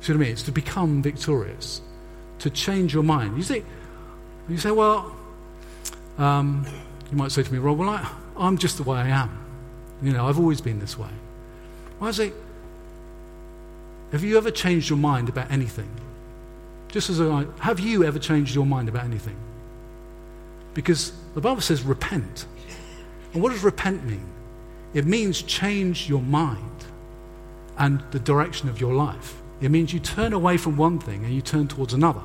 See 0.00 0.12
what 0.12 0.18
I 0.18 0.20
mean? 0.20 0.32
It's 0.32 0.42
to 0.42 0.52
become 0.52 1.02
victorious, 1.02 1.80
to 2.40 2.50
change 2.50 2.94
your 2.94 3.02
mind. 3.02 3.36
You 3.36 3.42
see, 3.42 3.62
you 4.48 4.58
say, 4.58 4.70
well, 4.70 5.14
um, 6.18 6.66
you 7.10 7.16
might 7.16 7.32
say 7.32 7.42
to 7.42 7.52
me, 7.52 7.58
Rob, 7.58 7.78
well, 7.78 7.90
I, 7.90 8.10
I'm 8.36 8.58
just 8.58 8.76
the 8.76 8.82
way 8.82 8.98
I 8.98 9.08
am. 9.08 9.38
You 10.02 10.12
know, 10.12 10.26
I've 10.26 10.38
always 10.38 10.60
been 10.60 10.78
this 10.78 10.98
way. 10.98 11.10
Well, 12.00 12.08
I 12.08 12.12
say, 12.12 12.32
have 14.12 14.22
you 14.22 14.36
ever 14.36 14.50
changed 14.50 14.88
your 14.88 14.98
mind 14.98 15.28
about 15.28 15.50
anything? 15.50 15.88
Just 16.88 17.10
as 17.10 17.20
a, 17.20 17.48
have 17.60 17.80
you 17.80 18.04
ever 18.04 18.18
changed 18.18 18.54
your 18.54 18.66
mind 18.66 18.88
about 18.88 19.04
anything? 19.04 19.36
Because 20.74 21.12
the 21.34 21.40
Bible 21.40 21.60
says 21.60 21.82
repent. 21.82 22.46
And 23.32 23.42
what 23.42 23.52
does 23.52 23.64
repent 23.64 24.04
mean? 24.04 24.26
It 24.94 25.04
means 25.04 25.42
change 25.42 26.08
your 26.08 26.22
mind 26.22 26.84
and 27.78 28.02
the 28.12 28.18
direction 28.18 28.68
of 28.68 28.80
your 28.80 28.94
life. 28.94 29.34
It 29.60 29.70
means 29.70 29.92
you 29.92 30.00
turn 30.00 30.32
away 30.32 30.56
from 30.56 30.76
one 30.76 30.98
thing 30.98 31.24
and 31.24 31.34
you 31.34 31.42
turn 31.42 31.68
towards 31.68 31.94
another. 31.94 32.22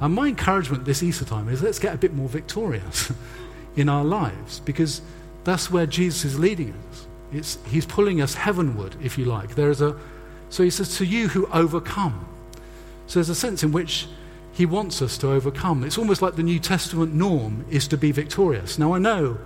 And 0.00 0.14
my 0.14 0.28
encouragement 0.28 0.84
this 0.84 1.02
Easter 1.02 1.24
time 1.24 1.48
is 1.48 1.62
let's 1.62 1.78
get 1.78 1.94
a 1.94 1.98
bit 1.98 2.14
more 2.14 2.28
victorious 2.28 3.12
in 3.76 3.88
our 3.88 4.04
lives 4.04 4.60
because 4.60 5.00
that's 5.44 5.70
where 5.70 5.86
Jesus 5.86 6.24
is 6.24 6.38
leading 6.38 6.74
us. 6.90 7.06
It's, 7.32 7.58
he's 7.66 7.86
pulling 7.86 8.20
us 8.20 8.34
heavenward, 8.34 8.96
if 9.02 9.16
you 9.16 9.24
like. 9.24 9.54
There 9.54 9.70
is 9.70 9.80
a, 9.80 9.96
so 10.50 10.62
he 10.62 10.70
says, 10.70 10.96
To 10.98 11.06
you 11.06 11.28
who 11.28 11.46
overcome. 11.46 12.26
So 13.06 13.18
there's 13.18 13.28
a 13.28 13.34
sense 13.34 13.62
in 13.62 13.72
which 13.72 14.06
he 14.52 14.66
wants 14.66 15.00
us 15.00 15.16
to 15.18 15.30
overcome. 15.30 15.82
It's 15.84 15.98
almost 15.98 16.20
like 16.20 16.36
the 16.36 16.42
New 16.42 16.58
Testament 16.58 17.14
norm 17.14 17.64
is 17.70 17.88
to 17.88 17.96
be 17.96 18.12
victorious. 18.12 18.78
Now, 18.78 18.92
I 18.92 18.98
know 18.98 19.38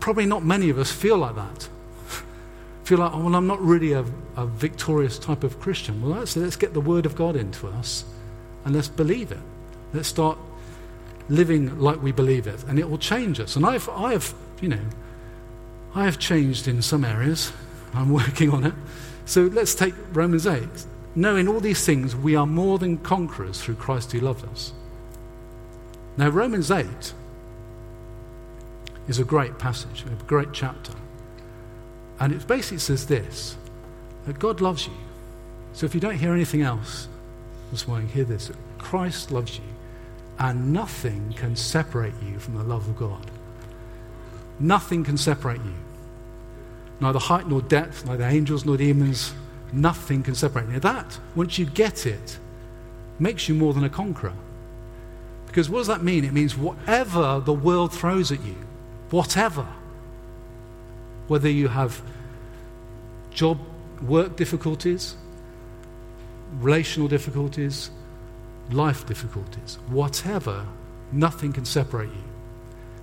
probably 0.00 0.26
not 0.26 0.44
many 0.44 0.70
of 0.70 0.78
us 0.78 0.92
feel 0.92 1.18
like 1.18 1.34
that 1.36 1.68
feel 2.84 2.98
like, 2.98 3.12
oh, 3.12 3.24
well, 3.24 3.34
I'm 3.34 3.46
not 3.46 3.60
really 3.60 3.92
a, 3.92 4.04
a 4.36 4.46
victorious 4.46 5.18
type 5.18 5.44
of 5.44 5.60
Christian. 5.60 6.02
Well, 6.02 6.18
let's, 6.18 6.36
let's 6.36 6.56
get 6.56 6.74
the 6.74 6.80
Word 6.80 7.06
of 7.06 7.14
God 7.14 7.36
into 7.36 7.68
us 7.68 8.04
and 8.64 8.74
let's 8.74 8.88
believe 8.88 9.30
it. 9.32 9.38
Let's 9.92 10.08
start 10.08 10.38
living 11.28 11.78
like 11.78 12.02
we 12.02 12.12
believe 12.12 12.46
it, 12.46 12.62
and 12.64 12.78
it 12.78 12.88
will 12.88 12.98
change 12.98 13.40
us. 13.40 13.56
And 13.56 13.64
I've, 13.64 13.88
I 13.88 14.12
have, 14.12 14.34
you 14.60 14.68
know, 14.68 14.80
I 15.94 16.04
have 16.04 16.18
changed 16.18 16.68
in 16.68 16.82
some 16.82 17.04
areas. 17.04 17.52
I'm 17.94 18.10
working 18.12 18.50
on 18.50 18.64
it. 18.64 18.74
So 19.24 19.42
let's 19.42 19.74
take 19.74 19.94
Romans 20.12 20.46
8. 20.46 20.62
Knowing 21.14 21.48
all 21.48 21.60
these 21.60 21.84
things, 21.84 22.14
we 22.14 22.36
are 22.36 22.46
more 22.46 22.78
than 22.78 22.98
conquerors 22.98 23.60
through 23.60 23.74
Christ 23.74 24.12
who 24.12 24.20
loved 24.20 24.46
us. 24.48 24.72
Now, 26.16 26.28
Romans 26.28 26.70
8 26.70 26.86
is 29.08 29.18
a 29.18 29.24
great 29.24 29.58
passage, 29.58 30.04
a 30.06 30.24
great 30.24 30.52
chapter. 30.52 30.92
And 32.20 32.32
it 32.32 32.46
basically 32.46 32.78
says 32.78 33.06
this 33.06 33.56
that 34.26 34.38
God 34.38 34.60
loves 34.60 34.86
you. 34.86 34.92
So 35.72 35.86
if 35.86 35.94
you 35.94 36.00
don't 36.00 36.16
hear 36.16 36.32
anything 36.32 36.62
else 36.62 37.08
this 37.70 37.86
morning, 37.86 38.08
hear 38.08 38.24
this 38.24 38.48
that 38.48 38.56
Christ 38.78 39.30
loves 39.30 39.56
you, 39.56 39.64
and 40.38 40.72
nothing 40.72 41.32
can 41.36 41.56
separate 41.56 42.14
you 42.22 42.38
from 42.38 42.56
the 42.56 42.64
love 42.64 42.88
of 42.88 42.96
God. 42.96 43.30
Nothing 44.60 45.04
can 45.04 45.16
separate 45.16 45.60
you. 45.64 45.74
Neither 47.00 47.18
height 47.18 47.46
nor 47.46 47.62
depth, 47.62 48.04
neither 48.06 48.24
angels 48.24 48.64
nor 48.64 48.76
demons, 48.76 49.32
nothing 49.72 50.22
can 50.22 50.34
separate 50.34 50.68
you. 50.68 50.80
That, 50.80 51.18
once 51.34 51.58
you 51.58 51.66
get 51.66 52.06
it, 52.06 52.38
makes 53.18 53.48
you 53.48 53.54
more 53.54 53.72
than 53.72 53.84
a 53.84 53.90
conqueror. 53.90 54.32
Because 55.46 55.70
what 55.70 55.78
does 55.78 55.86
that 55.86 56.02
mean? 56.02 56.24
It 56.24 56.32
means 56.32 56.56
whatever 56.56 57.40
the 57.40 57.52
world 57.52 57.92
throws 57.92 58.32
at 58.32 58.44
you, 58.44 58.56
whatever, 59.10 59.66
whether 61.28 61.48
you 61.48 61.68
have 61.68 62.02
job, 63.30 63.58
work 64.02 64.36
difficulties, 64.36 65.16
relational 66.60 67.08
difficulties, 67.08 67.90
life 68.70 69.06
difficulties, 69.06 69.78
whatever, 69.88 70.66
nothing 71.12 71.52
can 71.52 71.64
separate 71.64 72.10
you. 72.10 72.24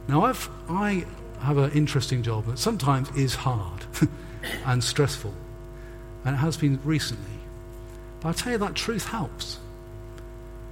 Now, 0.08 0.26
I've, 0.26 0.50
I 0.70 1.06
have 1.42 1.58
an 1.58 1.72
interesting 1.72 2.24
job 2.24 2.46
that 2.46 2.60
sometimes 2.60 3.10
is 3.16 3.36
hard 3.36 3.86
and 4.66 4.84
stressful, 4.84 5.34
and 6.24 6.36
it 6.36 6.40
has 6.40 6.58
been 6.58 6.80
recently. 6.84 7.40
But 8.20 8.30
I 8.30 8.32
tell 8.34 8.52
you, 8.54 8.58
that 8.60 8.76
truth 8.76 9.08
helps. 9.08 9.60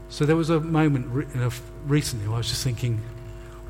So 0.09 0.25
there 0.25 0.35
was 0.35 0.49
a 0.49 0.59
moment 0.59 1.07
re- 1.09 1.49
recently 1.85 2.27
where 2.27 2.35
I 2.35 2.37
was 2.37 2.49
just 2.49 2.63
thinking, 2.63 3.01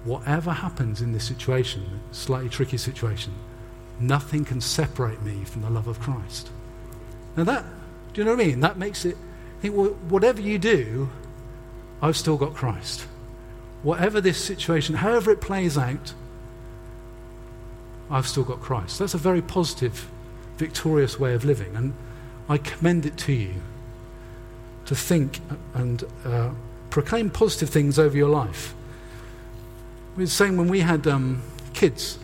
whatever 0.03 0.51
happens 0.51 1.01
in 1.01 1.13
this 1.13 1.23
situation, 1.23 2.01
slightly 2.12 2.49
tricky 2.49 2.77
situation, 2.77 3.34
nothing 3.99 4.43
can 4.43 4.60
separate 4.60 5.21
me 5.21 5.45
from 5.45 5.62
the 5.62 5.69
love 5.69 5.88
of 5.88 5.99
Christ. 5.99 6.49
Now, 7.38 7.45
that, 7.45 7.65
do 8.13 8.21
you 8.21 8.25
know 8.25 8.36
what 8.36 8.41
I 8.41 8.45
mean? 8.45 8.60
That 8.60 8.77
makes 8.77 9.06
it 9.06 9.17
I 9.63 9.67
think, 9.67 9.77
well, 9.77 9.89
whatever 10.10 10.41
you 10.41 10.60
do, 10.60 11.10
I've 12.01 12.17
still 12.17 12.36
got 12.36 12.53
Christ. 12.53 13.08
Whatever 13.82 14.19
this 14.19 14.43
situation, 14.43 14.95
however 14.95 15.32
it 15.32 15.39
plays 15.39 15.77
out, 15.77 16.13
I've 18.09 18.27
still 18.27 18.43
got 18.43 18.61
Christ. 18.61 18.99
That's 18.99 19.13
a 19.13 19.19
very 19.19 19.41
positive, 19.41 20.07
victorious 20.57 21.19
way 21.19 21.33
of 21.33 21.45
living. 21.45 21.75
And 21.75 21.93
I 22.49 22.57
commend 22.57 23.05
it 23.05 23.17
to 23.19 23.33
you 23.33 23.53
to 24.85 24.95
think 24.95 25.39
and 25.73 26.04
uh, 26.25 26.51
proclaim 26.89 27.29
positive 27.29 27.69
things 27.69 27.97
over 27.97 28.15
your 28.15 28.29
life. 28.29 28.73
We 30.15 30.23
were 30.23 30.29
saying 30.29 30.58
when 30.58 30.67
we 30.67 30.81
had 30.81 31.08
um, 31.08 31.41
kids, 31.73 32.19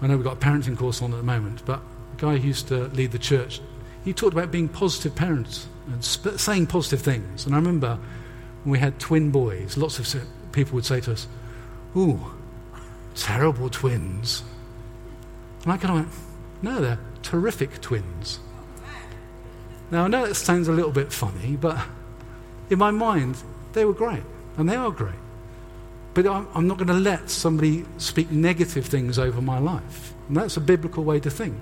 I 0.00 0.06
know 0.06 0.16
we've 0.16 0.24
got 0.24 0.36
a 0.36 0.40
parenting 0.40 0.76
course 0.76 1.02
on 1.02 1.12
at 1.12 1.16
the 1.16 1.22
moment, 1.22 1.62
but 1.66 1.80
a 1.80 2.16
guy 2.16 2.38
who 2.38 2.48
used 2.48 2.68
to 2.68 2.84
lead 2.88 3.12
the 3.12 3.18
church, 3.18 3.60
he 4.04 4.12
talked 4.12 4.32
about 4.32 4.50
being 4.50 4.68
positive 4.68 5.14
parents 5.14 5.66
and 5.88 6.02
sp- 6.02 6.38
saying 6.38 6.68
positive 6.68 7.02
things. 7.02 7.44
And 7.44 7.54
I 7.54 7.58
remember 7.58 7.98
when 8.64 8.72
we 8.72 8.78
had 8.78 8.98
twin 8.98 9.30
boys, 9.30 9.76
lots 9.76 9.98
of 9.98 10.26
people 10.52 10.74
would 10.76 10.86
say 10.86 11.00
to 11.00 11.12
us, 11.12 11.26
Ooh, 11.96 12.32
terrible 13.14 13.68
twins. 13.68 14.42
And 15.64 15.72
I 15.72 15.76
kind 15.76 15.90
of 15.90 15.94
went, 15.96 16.08
No, 16.62 16.80
they're 16.80 16.98
terrific 17.22 17.80
twins. 17.80 18.40
Now, 19.90 20.04
I 20.04 20.08
know 20.08 20.24
it 20.24 20.34
sounds 20.34 20.68
a 20.68 20.72
little 20.72 20.92
bit 20.92 21.12
funny, 21.12 21.56
but 21.56 21.78
in 22.70 22.78
my 22.78 22.92
mind, 22.92 23.36
they 23.72 23.84
were 23.84 23.92
great, 23.92 24.22
and 24.56 24.68
they 24.68 24.76
are 24.76 24.90
great. 24.90 25.14
But 26.14 26.26
I'm 26.26 26.66
not 26.66 26.78
going 26.78 26.88
to 26.88 26.94
let 26.94 27.30
somebody 27.30 27.84
speak 27.98 28.30
negative 28.30 28.86
things 28.86 29.18
over 29.18 29.40
my 29.40 29.58
life. 29.58 30.14
And 30.28 30.36
that's 30.36 30.56
a 30.56 30.60
biblical 30.60 31.04
way 31.04 31.20
to 31.20 31.30
think. 31.30 31.56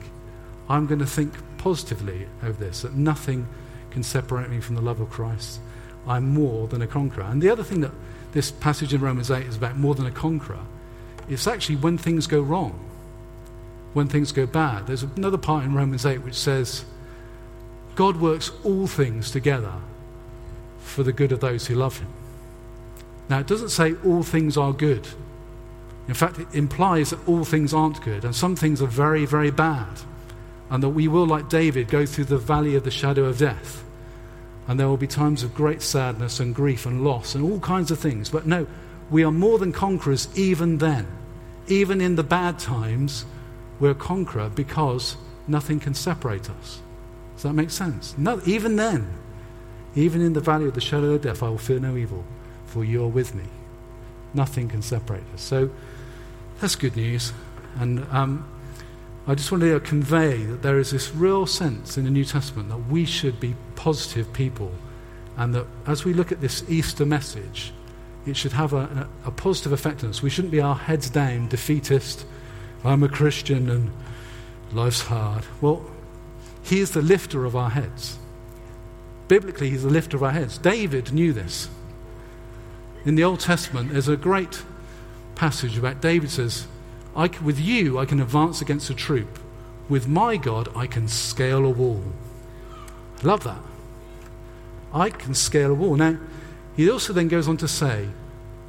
I'm 0.68 0.86
going 0.86 0.98
to 1.00 1.06
think 1.06 1.34
positively 1.56 2.26
over 2.42 2.52
this, 2.52 2.82
that 2.82 2.94
nothing 2.94 3.46
can 3.90 4.02
separate 4.02 4.50
me 4.50 4.60
from 4.60 4.74
the 4.74 4.82
love 4.82 5.00
of 5.00 5.10
Christ. 5.10 5.60
I'm 6.06 6.28
more 6.28 6.68
than 6.68 6.82
a 6.82 6.86
conqueror. 6.86 7.24
And 7.24 7.42
the 7.42 7.50
other 7.50 7.62
thing 7.62 7.80
that 7.80 7.92
this 8.32 8.50
passage 8.50 8.92
in 8.92 9.00
Romans 9.00 9.30
8 9.30 9.46
is 9.46 9.56
about 9.56 9.76
more 9.76 9.94
than 9.94 10.06
a 10.06 10.10
conqueror, 10.10 10.60
it's 11.28 11.46
actually 11.46 11.76
when 11.76 11.98
things 11.98 12.26
go 12.26 12.40
wrong. 12.40 12.87
When 13.98 14.08
things 14.08 14.32
go 14.32 14.46
bad. 14.46 14.86
There's 14.86 15.02
another 15.02 15.36
part 15.36 15.64
in 15.64 15.74
Romans 15.74 16.06
8 16.06 16.18
which 16.18 16.36
says, 16.36 16.84
God 17.96 18.20
works 18.20 18.52
all 18.62 18.86
things 18.86 19.30
together 19.30 19.74
for 20.78 21.02
the 21.02 21.12
good 21.12 21.32
of 21.32 21.40
those 21.40 21.66
who 21.66 21.74
love 21.74 21.98
him. 21.98 22.08
Now, 23.28 23.40
it 23.40 23.48
doesn't 23.48 23.70
say 23.70 23.94
all 24.06 24.22
things 24.22 24.56
are 24.56 24.72
good. 24.72 25.06
In 26.06 26.14
fact, 26.14 26.38
it 26.38 26.46
implies 26.54 27.10
that 27.10 27.28
all 27.28 27.44
things 27.44 27.74
aren't 27.74 28.00
good, 28.02 28.24
and 28.24 28.34
some 28.34 28.54
things 28.54 28.80
are 28.80 28.86
very, 28.86 29.26
very 29.26 29.50
bad, 29.50 30.00
and 30.70 30.80
that 30.82 30.90
we 30.90 31.08
will, 31.08 31.26
like 31.26 31.48
David, 31.48 31.88
go 31.88 32.06
through 32.06 32.26
the 32.26 32.38
valley 32.38 32.76
of 32.76 32.84
the 32.84 32.90
shadow 32.92 33.24
of 33.24 33.36
death. 33.36 33.84
And 34.68 34.78
there 34.78 34.86
will 34.86 34.96
be 34.96 35.08
times 35.08 35.42
of 35.42 35.54
great 35.54 35.82
sadness 35.82 36.38
and 36.38 36.54
grief 36.54 36.86
and 36.86 37.02
loss 37.02 37.34
and 37.34 37.44
all 37.44 37.58
kinds 37.58 37.90
of 37.90 37.98
things. 37.98 38.30
But 38.30 38.46
no, 38.46 38.66
we 39.10 39.24
are 39.24 39.32
more 39.32 39.58
than 39.58 39.72
conquerors 39.72 40.28
even 40.38 40.78
then. 40.78 41.06
Even 41.66 42.00
in 42.00 42.14
the 42.14 42.22
bad 42.22 42.58
times, 42.58 43.24
we're 43.80 43.90
a 43.90 43.94
conqueror 43.94 44.48
because 44.48 45.16
nothing 45.46 45.80
can 45.80 45.94
separate 45.94 46.50
us. 46.50 46.80
Does 47.34 47.44
that 47.44 47.52
make 47.52 47.70
sense? 47.70 48.16
No, 48.18 48.40
even 48.44 48.76
then, 48.76 49.08
even 49.94 50.20
in 50.20 50.32
the 50.32 50.40
valley 50.40 50.66
of 50.66 50.74
the 50.74 50.80
shadow 50.80 51.12
of 51.12 51.22
death, 51.22 51.42
I 51.42 51.48
will 51.48 51.58
fear 51.58 51.78
no 51.78 51.96
evil, 51.96 52.24
for 52.66 52.84
you 52.84 53.04
are 53.04 53.08
with 53.08 53.34
me. 53.34 53.44
Nothing 54.34 54.68
can 54.68 54.82
separate 54.82 55.22
us. 55.34 55.42
So 55.42 55.70
that's 56.60 56.74
good 56.74 56.96
news. 56.96 57.32
And 57.78 58.04
um, 58.10 58.48
I 59.26 59.34
just 59.34 59.52
wanted 59.52 59.70
to 59.70 59.80
convey 59.80 60.44
that 60.44 60.62
there 60.62 60.78
is 60.78 60.90
this 60.90 61.14
real 61.14 61.46
sense 61.46 61.96
in 61.96 62.04
the 62.04 62.10
New 62.10 62.24
Testament 62.24 62.68
that 62.70 62.88
we 62.88 63.04
should 63.04 63.38
be 63.38 63.54
positive 63.76 64.32
people. 64.32 64.72
And 65.36 65.54
that 65.54 65.66
as 65.86 66.04
we 66.04 66.12
look 66.12 66.32
at 66.32 66.40
this 66.40 66.68
Easter 66.68 67.06
message, 67.06 67.72
it 68.26 68.36
should 68.36 68.52
have 68.52 68.72
a, 68.72 69.08
a, 69.24 69.28
a 69.28 69.30
positive 69.30 69.72
effect 69.72 70.02
on 70.02 70.10
us. 70.10 70.22
We 70.22 70.30
shouldn't 70.30 70.52
be 70.52 70.60
our 70.60 70.74
heads 70.74 71.08
down, 71.08 71.48
defeatist. 71.48 72.26
I'm 72.84 73.02
a 73.02 73.08
Christian 73.08 73.68
and 73.68 73.90
life's 74.72 75.02
hard. 75.02 75.44
Well, 75.60 75.84
He 76.62 76.80
is 76.80 76.92
the 76.92 77.02
lifter 77.02 77.44
of 77.44 77.56
our 77.56 77.70
heads. 77.70 78.18
Biblically, 79.26 79.70
He's 79.70 79.82
the 79.82 79.90
lifter 79.90 80.16
of 80.16 80.22
our 80.22 80.30
heads. 80.30 80.58
David 80.58 81.12
knew 81.12 81.32
this. 81.32 81.68
In 83.04 83.14
the 83.14 83.24
Old 83.24 83.40
Testament, 83.40 83.92
there's 83.92 84.08
a 84.08 84.16
great 84.16 84.62
passage 85.34 85.78
about 85.78 86.00
David 86.00 86.30
says, 86.30 86.66
With 87.14 87.58
you, 87.58 87.98
I 87.98 88.04
can 88.04 88.20
advance 88.20 88.60
against 88.60 88.90
a 88.90 88.94
troop. 88.94 89.38
With 89.88 90.06
my 90.06 90.36
God, 90.36 90.68
I 90.76 90.86
can 90.86 91.08
scale 91.08 91.64
a 91.64 91.70
wall. 91.70 92.02
I 93.22 93.26
love 93.26 93.44
that. 93.44 93.60
I 94.92 95.10
can 95.10 95.34
scale 95.34 95.70
a 95.70 95.74
wall. 95.74 95.96
Now, 95.96 96.18
he 96.76 96.90
also 96.90 97.12
then 97.12 97.28
goes 97.28 97.48
on 97.48 97.56
to 97.58 97.68
say, 97.68 98.08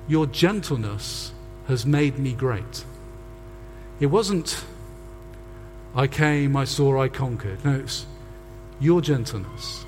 Your 0.07 0.25
gentleness 0.25 1.33
has 1.67 1.85
made 1.85 2.17
me 2.17 2.33
great. 2.33 2.85
It 3.99 4.07
wasn't, 4.07 4.63
I 5.95 6.07
came, 6.07 6.55
I 6.55 6.63
saw, 6.63 7.01
I 7.01 7.09
conquered. 7.09 7.63
No, 7.65 7.75
it's 7.75 8.05
your 8.79 9.01
gentleness. 9.01 9.85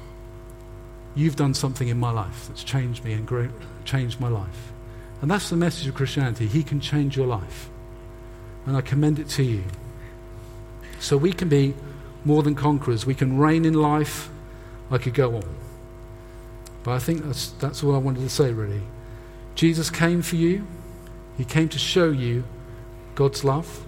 You've 1.15 1.35
done 1.35 1.53
something 1.53 1.87
in 1.87 1.99
my 1.99 2.11
life 2.11 2.47
that's 2.47 2.63
changed 2.63 3.03
me 3.03 3.13
and 3.13 3.25
great, 3.25 3.51
changed 3.85 4.19
my 4.19 4.27
life. 4.27 4.71
And 5.21 5.29
that's 5.29 5.49
the 5.49 5.55
message 5.55 5.87
of 5.87 5.95
Christianity. 5.95 6.47
He 6.47 6.63
can 6.63 6.79
change 6.79 7.15
your 7.15 7.27
life. 7.27 7.69
And 8.65 8.75
I 8.75 8.81
commend 8.81 9.19
it 9.19 9.29
to 9.29 9.43
you. 9.43 9.63
So 10.99 11.17
we 11.17 11.31
can 11.33 11.49
be 11.49 11.73
more 12.25 12.43
than 12.43 12.55
conquerors. 12.55 13.05
We 13.05 13.15
can 13.15 13.37
reign 13.37 13.65
in 13.65 13.73
life. 13.73 14.29
I 14.89 14.97
could 14.97 15.13
go 15.13 15.35
on. 15.35 15.55
But 16.83 16.91
I 16.91 16.99
think 16.99 17.23
that's, 17.23 17.49
that's 17.51 17.83
all 17.83 17.95
I 17.95 17.97
wanted 17.97 18.21
to 18.21 18.29
say, 18.29 18.51
really. 18.51 18.81
Jesus 19.55 19.89
came 19.89 20.21
for 20.21 20.35
you, 20.35 20.65
He 21.37 21.45
came 21.45 21.69
to 21.69 21.79
show 21.79 22.09
you 22.09 22.43
God's 23.15 23.43
love, 23.43 23.85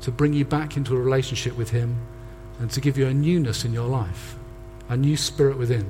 to 0.00 0.10
bring 0.10 0.32
you 0.32 0.44
back 0.44 0.76
into 0.76 0.96
a 0.96 1.00
relationship 1.00 1.56
with 1.56 1.70
Him, 1.70 1.96
and 2.60 2.70
to 2.70 2.80
give 2.80 2.98
you 2.98 3.06
a 3.06 3.14
newness 3.14 3.64
in 3.64 3.72
your 3.72 3.88
life, 3.88 4.36
a 4.88 4.96
new 4.96 5.16
spirit 5.16 5.56
within, 5.56 5.86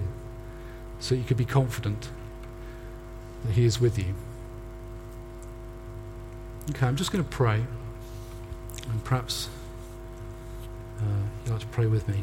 so 1.00 1.14
you 1.14 1.24
could 1.24 1.36
be 1.36 1.44
confident 1.44 2.10
that 3.44 3.52
He 3.52 3.64
is 3.64 3.80
with 3.80 3.98
you. 3.98 4.14
Okay, 6.70 6.86
I'm 6.86 6.96
just 6.96 7.12
going 7.12 7.24
to 7.24 7.30
pray, 7.30 7.64
and 8.90 9.04
perhaps 9.04 9.48
uh, 11.00 11.04
you'd 11.44 11.52
like 11.52 11.60
to 11.60 11.66
pray 11.68 11.86
with 11.86 12.06
me. 12.08 12.22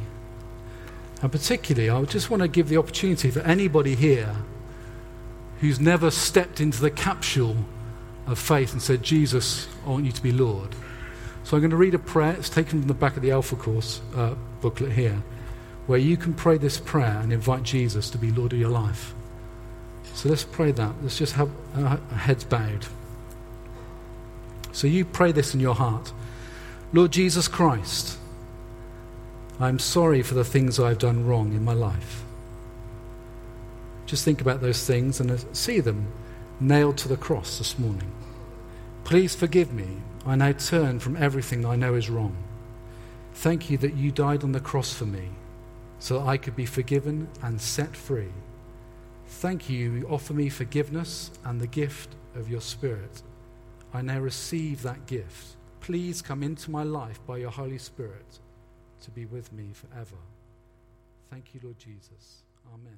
And 1.22 1.32
particularly, 1.32 1.90
I 1.90 2.04
just 2.04 2.30
want 2.30 2.42
to 2.42 2.48
give 2.48 2.70
the 2.70 2.78
opportunity 2.78 3.32
for 3.32 3.40
anybody 3.40 3.96
here 3.96 4.36
who's 5.62 5.80
never 5.80 6.12
stepped 6.12 6.60
into 6.60 6.82
the 6.82 6.92
capsule 6.92 7.56
of 8.28 8.38
faith 8.38 8.74
and 8.74 8.82
said, 8.82 9.02
Jesus, 9.02 9.68
I 9.86 9.90
want 9.90 10.06
you 10.06 10.12
to 10.12 10.22
be 10.22 10.32
Lord. 10.32 10.76
So 11.46 11.56
I'm 11.56 11.62
going 11.62 11.70
to 11.70 11.78
read 11.78 11.94
a 11.94 12.00
prayer. 12.00 12.34
It's 12.34 12.50
taken 12.50 12.80
from 12.80 12.88
the 12.88 12.96
back 12.96 13.16
of 13.16 13.22
the 13.22 13.30
Alpha 13.30 13.56
Course 13.56 14.02
uh, 14.16 14.34
booklet 14.62 14.92
here, 14.92 15.22
where 15.86 16.00
you 16.00 16.18
can 16.18 16.34
pray 16.34 16.58
this 16.58 16.80
prayer 16.80 17.20
and 17.22 17.32
invite 17.32 17.62
Jesus 17.62 18.10
to 18.10 18.18
be 18.18 18.32
Lord 18.32 18.52
of 18.54 18.60
your 18.60 18.72
life. 18.72 19.14
So 20.16 20.28
let's 20.28 20.44
pray 20.44 20.72
that. 20.72 20.96
Let's 21.04 21.20
just 21.20 21.34
have 21.34 21.52
our 21.76 21.98
heads 22.18 22.44
bowed. 22.44 22.88
So 24.72 24.88
you 24.88 25.06
pray 25.06 25.32
this 25.32 25.54
in 25.54 25.60
your 25.60 25.76
heart 25.76 26.12
Lord 26.92 27.12
Jesus 27.12 27.48
Christ. 27.48 28.18
I'm 29.60 29.78
sorry 29.78 30.24
for 30.24 30.34
the 30.34 30.44
things 30.44 30.80
I've 30.80 30.98
done 30.98 31.28
wrong 31.28 31.54
in 31.54 31.64
my 31.64 31.74
life. 31.74 32.24
Just 34.08 34.26
think 34.26 34.42
about 34.42 34.62
those 34.62 34.84
things 34.84 35.20
and 35.20 35.46
see 35.56 35.80
them 35.80 36.08
nailed 36.60 36.98
to 36.98 37.08
the 37.08 37.18
cross 37.18 37.60
this 37.60 37.78
morning. 37.78 38.12
Please 39.04 39.36
forgive 39.36 39.72
me. 39.72 40.02
I 40.26 40.36
now 40.36 40.54
turn 40.54 41.00
from 41.00 41.18
everything 41.18 41.66
I 41.66 41.76
know 41.76 41.94
is 41.94 42.10
wrong. 42.10 42.36
Thank 43.36 43.70
you 43.70 43.78
that 43.80 43.96
you 43.96 44.12
died 44.12 44.44
on 44.44 44.52
the 44.52 44.60
cross 44.60 44.94
for 44.94 45.06
me 45.06 45.30
so 46.00 46.20
that 46.20 46.28
I 46.28 46.38
could 46.38 46.56
be 46.56 46.66
forgiven 46.66 47.28
and 47.44 47.62
set 47.62 47.96
free. 47.96 48.32
Thank 49.28 49.70
you, 49.70 49.92
you 49.92 50.08
offer 50.08 50.34
me 50.34 50.50
forgiveness 50.50 51.32
and 51.44 51.60
the 51.60 51.68
gift 51.68 52.16
of 52.36 52.50
your 52.50 52.62
Spirit. 52.62 53.22
I 53.94 54.02
now 54.02 54.20
receive 54.20 54.82
that 54.82 55.06
gift. 55.06 55.58
Please 55.80 56.22
come 56.22 56.44
into 56.44 56.72
my 56.72 56.84
life 56.84 57.20
by 57.26 57.38
your 57.38 57.52
Holy 57.52 57.78
Spirit 57.78 58.40
to 59.02 59.12
be 59.12 59.26
with 59.26 59.54
me 59.54 59.72
forever. 59.74 60.18
Thank 61.30 61.54
you, 61.54 61.60
Lord 61.64 61.78
Jesus. 61.78 62.44
Amen. 62.74 62.98